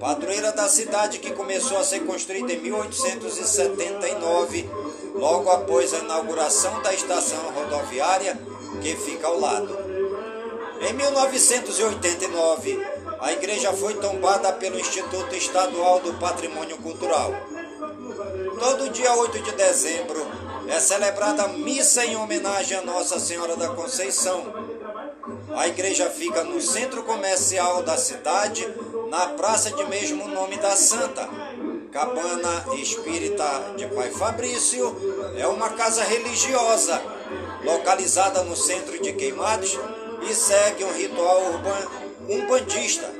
padroeira 0.00 0.50
da 0.52 0.68
cidade 0.68 1.18
que 1.18 1.32
começou 1.32 1.78
a 1.78 1.84
ser 1.84 2.00
construída 2.00 2.52
em 2.52 2.60
1879, 2.60 4.68
logo 5.14 5.50
após 5.50 5.94
a 5.94 5.98
inauguração 5.98 6.82
da 6.82 6.92
estação 6.92 7.38
rodoviária 7.52 8.36
que 8.82 8.96
fica 8.96 9.28
ao 9.28 9.38
lado. 9.38 9.78
Em 10.80 10.92
1989, 10.92 12.86
a 13.20 13.32
igreja 13.32 13.72
foi 13.72 13.94
tombada 13.94 14.52
pelo 14.52 14.78
Instituto 14.78 15.34
Estadual 15.34 16.00
do 16.00 16.14
Patrimônio 16.14 16.76
Cultural. 16.78 17.32
Todo 18.58 18.90
dia 18.90 19.14
8 19.14 19.40
de 19.40 19.52
dezembro 19.52 20.26
é 20.68 20.80
celebrada 20.80 21.44
a 21.44 21.48
missa 21.48 22.04
em 22.04 22.14
homenagem 22.16 22.76
a 22.76 22.82
Nossa 22.82 23.18
Senhora 23.18 23.56
da 23.56 23.70
Conceição. 23.70 24.44
A 25.56 25.66
igreja 25.66 26.10
fica 26.10 26.44
no 26.44 26.60
centro 26.60 27.02
comercial 27.04 27.82
da 27.82 27.96
cidade, 27.96 28.68
na 29.08 29.28
praça 29.28 29.70
de 29.70 29.84
mesmo 29.86 30.28
nome 30.28 30.58
da 30.58 30.76
Santa. 30.76 31.28
Cabana 31.90 32.66
Espírita 32.74 33.72
de 33.76 33.86
Pai 33.86 34.10
Fabrício 34.10 34.94
é 35.38 35.46
uma 35.46 35.70
casa 35.70 36.04
religiosa 36.04 37.00
localizada 37.64 38.42
no 38.42 38.54
centro 38.54 39.00
de 39.00 39.14
Queimados 39.14 39.78
e 40.28 40.34
segue 40.34 40.84
um 40.84 40.92
ritual 40.92 41.46
urbano 41.46 41.90
umbandista, 42.28 43.10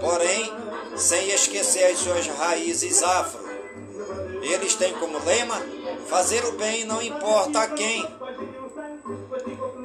porém 0.00 0.52
sem 0.96 1.30
esquecer 1.30 1.84
as 1.84 1.98
suas 2.00 2.26
raízes 2.26 3.04
afro. 3.04 3.48
Eles 4.42 4.74
têm 4.74 4.92
como 4.94 5.24
lema 5.24 5.77
fazer 6.08 6.44
o 6.46 6.52
bem 6.52 6.84
não 6.84 7.02
importa 7.02 7.60
a 7.60 7.68
quem. 7.68 8.06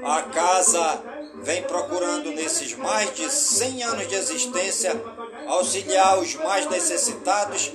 A 0.04 0.22
casa 0.24 1.04
vem 1.44 1.64
procurando 1.64 2.32
nesses 2.32 2.74
mais 2.76 3.14
de 3.14 3.30
100 3.30 3.84
anos 3.84 4.08
de 4.08 4.16
existência 4.16 5.02
auxiliar 5.48 6.20
os 6.20 6.36
mais 6.36 6.70
necessitados, 6.70 7.72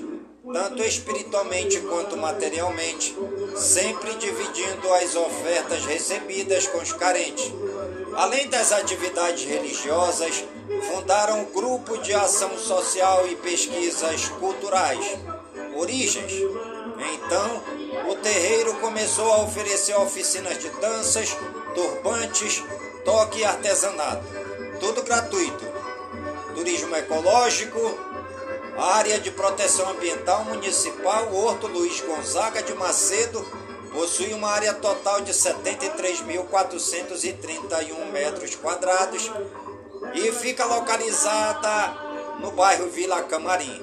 tanto 0.53 0.83
espiritualmente 0.83 1.81
quanto 1.81 2.17
materialmente, 2.17 3.15
sempre 3.57 4.15
dividindo 4.15 4.93
as 4.95 5.15
ofertas 5.15 5.85
recebidas 5.85 6.67
com 6.67 6.79
os 6.79 6.93
carentes. 6.93 7.53
Além 8.15 8.49
das 8.49 8.73
atividades 8.73 9.45
religiosas, 9.45 10.45
fundaram 10.91 11.41
um 11.41 11.53
grupo 11.53 11.99
de 11.99 12.15
ação 12.15 12.57
social 12.59 13.27
e 13.29 13.37
pesquisas 13.37 14.29
culturais. 14.41 15.19
Origens. 15.77 16.33
Então, 16.33 17.78
o 18.09 18.15
terreiro 18.17 18.75
começou 18.75 19.33
a 19.33 19.43
oferecer 19.43 19.97
oficinas 19.97 20.59
de 20.59 20.69
danças, 20.71 21.37
turbantes, 21.75 22.63
toque 23.05 23.41
e 23.41 23.45
artesanato. 23.45 24.25
Tudo 24.79 25.03
gratuito. 25.03 25.67
Turismo 26.55 26.95
ecológico, 26.97 27.99
área 28.77 29.19
de 29.19 29.31
proteção 29.31 29.89
ambiental 29.91 30.45
municipal 30.45 31.35
Horto 31.35 31.67
Luiz 31.67 31.99
Gonzaga 32.01 32.63
de 32.63 32.75
Macedo 32.75 33.43
possui 33.93 34.33
uma 34.35 34.51
área 34.51 34.75
total 34.75 35.23
de 35.23 35.33
73.431 35.33 38.13
metros 38.13 38.55
quadrados 38.55 39.33
e 40.15 40.31
fica 40.33 40.65
localizada 40.65 42.07
no 42.41 42.53
bairro 42.53 42.89
Vila 42.91 43.23
Camarim. 43.23 43.83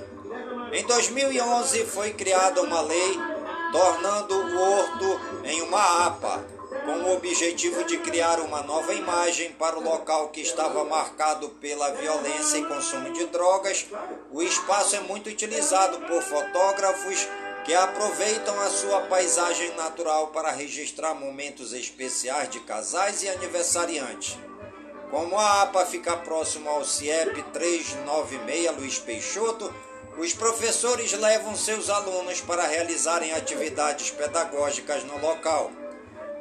Em 0.72 0.86
2011 0.86 1.86
foi 1.86 2.14
criada 2.14 2.62
uma 2.62 2.82
lei 2.82 3.35
tornando 3.72 4.36
o 4.36 4.62
horto 4.62 5.22
em 5.44 5.62
uma 5.62 6.08
APA, 6.08 6.46
com 6.86 6.92
o 6.92 7.14
objetivo 7.14 7.84
de 7.84 7.98
criar 7.98 8.40
uma 8.40 8.62
nova 8.62 8.94
imagem 8.94 9.52
para 9.54 9.78
o 9.78 9.84
local 9.84 10.30
que 10.30 10.42
estava 10.42 10.84
marcado 10.84 11.50
pela 11.50 11.92
violência 11.92 12.58
e 12.58 12.66
consumo 12.66 13.12
de 13.12 13.26
drogas. 13.28 13.86
O 14.32 14.42
espaço 14.42 14.96
é 14.96 15.00
muito 15.00 15.30
utilizado 15.30 16.00
por 16.02 16.22
fotógrafos 16.22 17.28
que 17.66 17.74
aproveitam 17.74 18.60
a 18.62 18.70
sua 18.70 19.02
paisagem 19.02 19.76
natural 19.76 20.28
para 20.28 20.52
registrar 20.52 21.16
momentos 21.16 21.74
especiais 21.74 22.50
de 22.50 22.60
casais 22.60 23.24
e 23.24 23.30
aniversariantes. 23.30 24.38
Como 25.10 25.38
a 25.38 25.64
APA 25.64 25.86
fica 25.86 26.16
próximo 26.18 26.70
ao 26.70 26.86
CIEP 26.86 27.42
396 27.54 28.78
Luiz 28.78 29.00
Peixoto, 29.00 29.74
os 30.18 30.34
professores 30.34 31.12
levam 31.14 31.56
seus 31.56 31.90
alunos 31.90 32.40
para 32.42 32.66
realizarem 32.66 33.34
atividades 33.34 34.12
pedagógicas 34.12 35.04
no 35.04 35.18
local. 35.20 35.72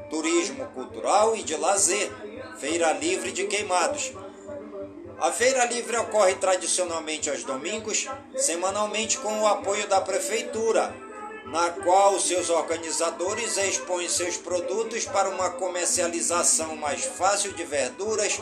Turismo 0.09 0.67
cultural 0.67 1.35
e 1.35 1.43
de 1.43 1.57
lazer, 1.57 2.11
Feira 2.59 2.93
Livre 2.93 3.33
de 3.33 3.47
Queimados. 3.47 4.13
A 5.19 5.33
Feira 5.33 5.65
Livre 5.65 5.97
ocorre 5.97 6.35
tradicionalmente 6.35 7.31
aos 7.31 7.43
domingos, 7.43 8.09
semanalmente 8.37 9.19
com 9.19 9.41
o 9.41 9.47
apoio 9.47 9.89
da 9.89 10.01
Prefeitura, 10.01 10.95
na 11.47 11.71
qual 11.71 12.19
seus 12.21 12.51
organizadores 12.51 13.57
expõem 13.57 14.09
seus 14.09 14.37
produtos 14.37 15.05
para 15.05 15.29
uma 15.29 15.51
comercialização 15.51 16.77
mais 16.77 17.05
fácil 17.05 17.53
de 17.53 17.65
verduras, 17.65 18.41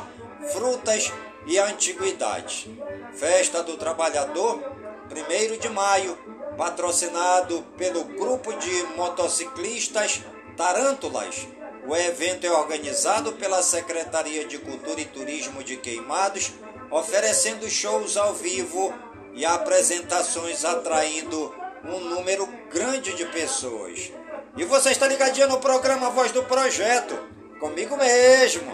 frutas 0.53 1.11
e 1.47 1.59
antiguidades. 1.59 2.67
Festa 3.15 3.63
do 3.63 3.77
Trabalhador 3.77 4.82
1 5.21 5.59
de 5.59 5.69
maio, 5.69 6.17
patrocinado 6.57 7.63
pelo 7.77 8.05
grupo 8.05 8.53
de 8.55 8.83
motociclistas 8.97 10.23
Tarântulas. 10.57 11.47
O 11.87 11.97
evento 11.97 12.47
é 12.47 12.51
organizado 12.51 13.33
pela 13.33 13.63
Secretaria 13.63 14.47
de 14.47 14.59
Cultura 14.59 15.01
e 15.01 15.07
Turismo 15.07 15.63
de 15.63 15.77
Queimados, 15.77 16.53
oferecendo 16.91 17.69
shows 17.69 18.17
ao 18.17 18.35
vivo 18.35 18.93
e 19.35 19.45
apresentações 19.45 20.65
atraindo 20.65 21.55
um 21.85 21.99
número 22.01 22.47
grande 22.71 23.13
de 23.15 23.25
pessoas. 23.27 24.13
E 24.57 24.65
você 24.65 24.91
está 24.91 25.07
ligadinho 25.09 25.49
no 25.49 25.59
programa 25.59 26.11
Voz 26.11 26.31
do 26.31 26.43
Projeto, 26.45 27.19
comigo 27.59 27.97
mesmo, 27.97 28.73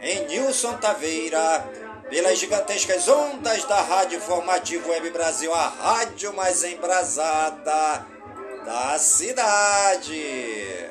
em 0.00 0.26
Nilson 0.26 0.78
Taveira 0.78 1.89
pelas 2.10 2.38
gigantescas 2.40 3.06
ondas 3.08 3.64
da 3.64 3.80
Rádio 3.80 4.18
Informativo 4.18 4.90
Web 4.90 5.10
Brasil, 5.10 5.54
a 5.54 5.68
rádio 5.68 6.34
mais 6.34 6.64
embrasada 6.64 8.04
da 8.66 8.98
cidade. 8.98 10.90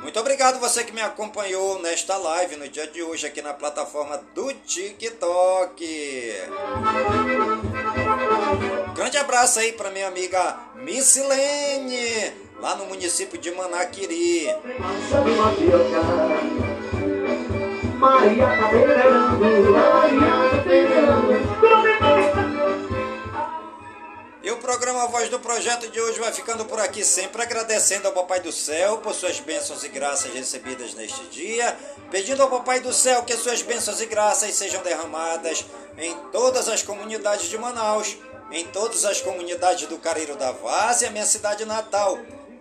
Muito 0.00 0.18
obrigado 0.18 0.58
você 0.58 0.82
que 0.84 0.92
me 0.92 1.02
acompanhou 1.02 1.82
nesta 1.82 2.16
live 2.16 2.56
no 2.56 2.66
dia 2.66 2.86
de 2.86 3.02
hoje 3.02 3.26
aqui 3.26 3.42
na 3.42 3.52
plataforma 3.52 4.16
do 4.34 4.50
TikTok. 4.54 6.34
Grande 8.94 9.18
abraço 9.18 9.58
aí 9.58 9.72
para 9.72 9.90
minha 9.90 10.08
amiga 10.08 10.58
Missilene 10.76 12.47
lá 12.60 12.76
no 12.76 12.86
município 12.86 13.38
de 13.38 13.50
Manaquiri. 13.50 14.48
E 24.42 24.50
o 24.50 24.56
programa 24.58 25.06
Voz 25.08 25.28
do 25.28 25.38
Projeto 25.38 25.90
de 25.90 26.00
hoje 26.00 26.18
vai 26.18 26.32
ficando 26.32 26.64
por 26.64 26.80
aqui, 26.80 27.04
sempre 27.04 27.42
agradecendo 27.42 28.08
ao 28.08 28.14
Papai 28.14 28.40
do 28.40 28.50
Céu 28.50 28.98
por 28.98 29.14
suas 29.14 29.40
bênçãos 29.40 29.84
e 29.84 29.88
graças 29.88 30.32
recebidas 30.32 30.94
neste 30.94 31.22
dia, 31.26 31.76
pedindo 32.10 32.42
ao 32.42 32.48
Papai 32.48 32.80
do 32.80 32.92
Céu 32.92 33.22
que 33.24 33.36
suas 33.36 33.62
bênçãos 33.62 34.00
e 34.00 34.06
graças 34.06 34.54
sejam 34.54 34.82
derramadas 34.82 35.66
em 35.98 36.14
todas 36.32 36.68
as 36.68 36.82
comunidades 36.82 37.48
de 37.48 37.58
Manaus, 37.58 38.16
em 38.50 38.64
todas 38.68 39.04
as 39.04 39.20
comunidades 39.20 39.86
do 39.88 39.98
Careiro 39.98 40.36
da 40.36 40.52
Várzea, 40.52 41.10
minha 41.10 41.26
cidade 41.26 41.64
natal, 41.66 42.18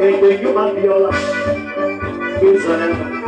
Thank 0.00 0.42
you, 0.42 0.54
my 0.54 0.72
viola. 0.72 1.10
It's 2.42 3.10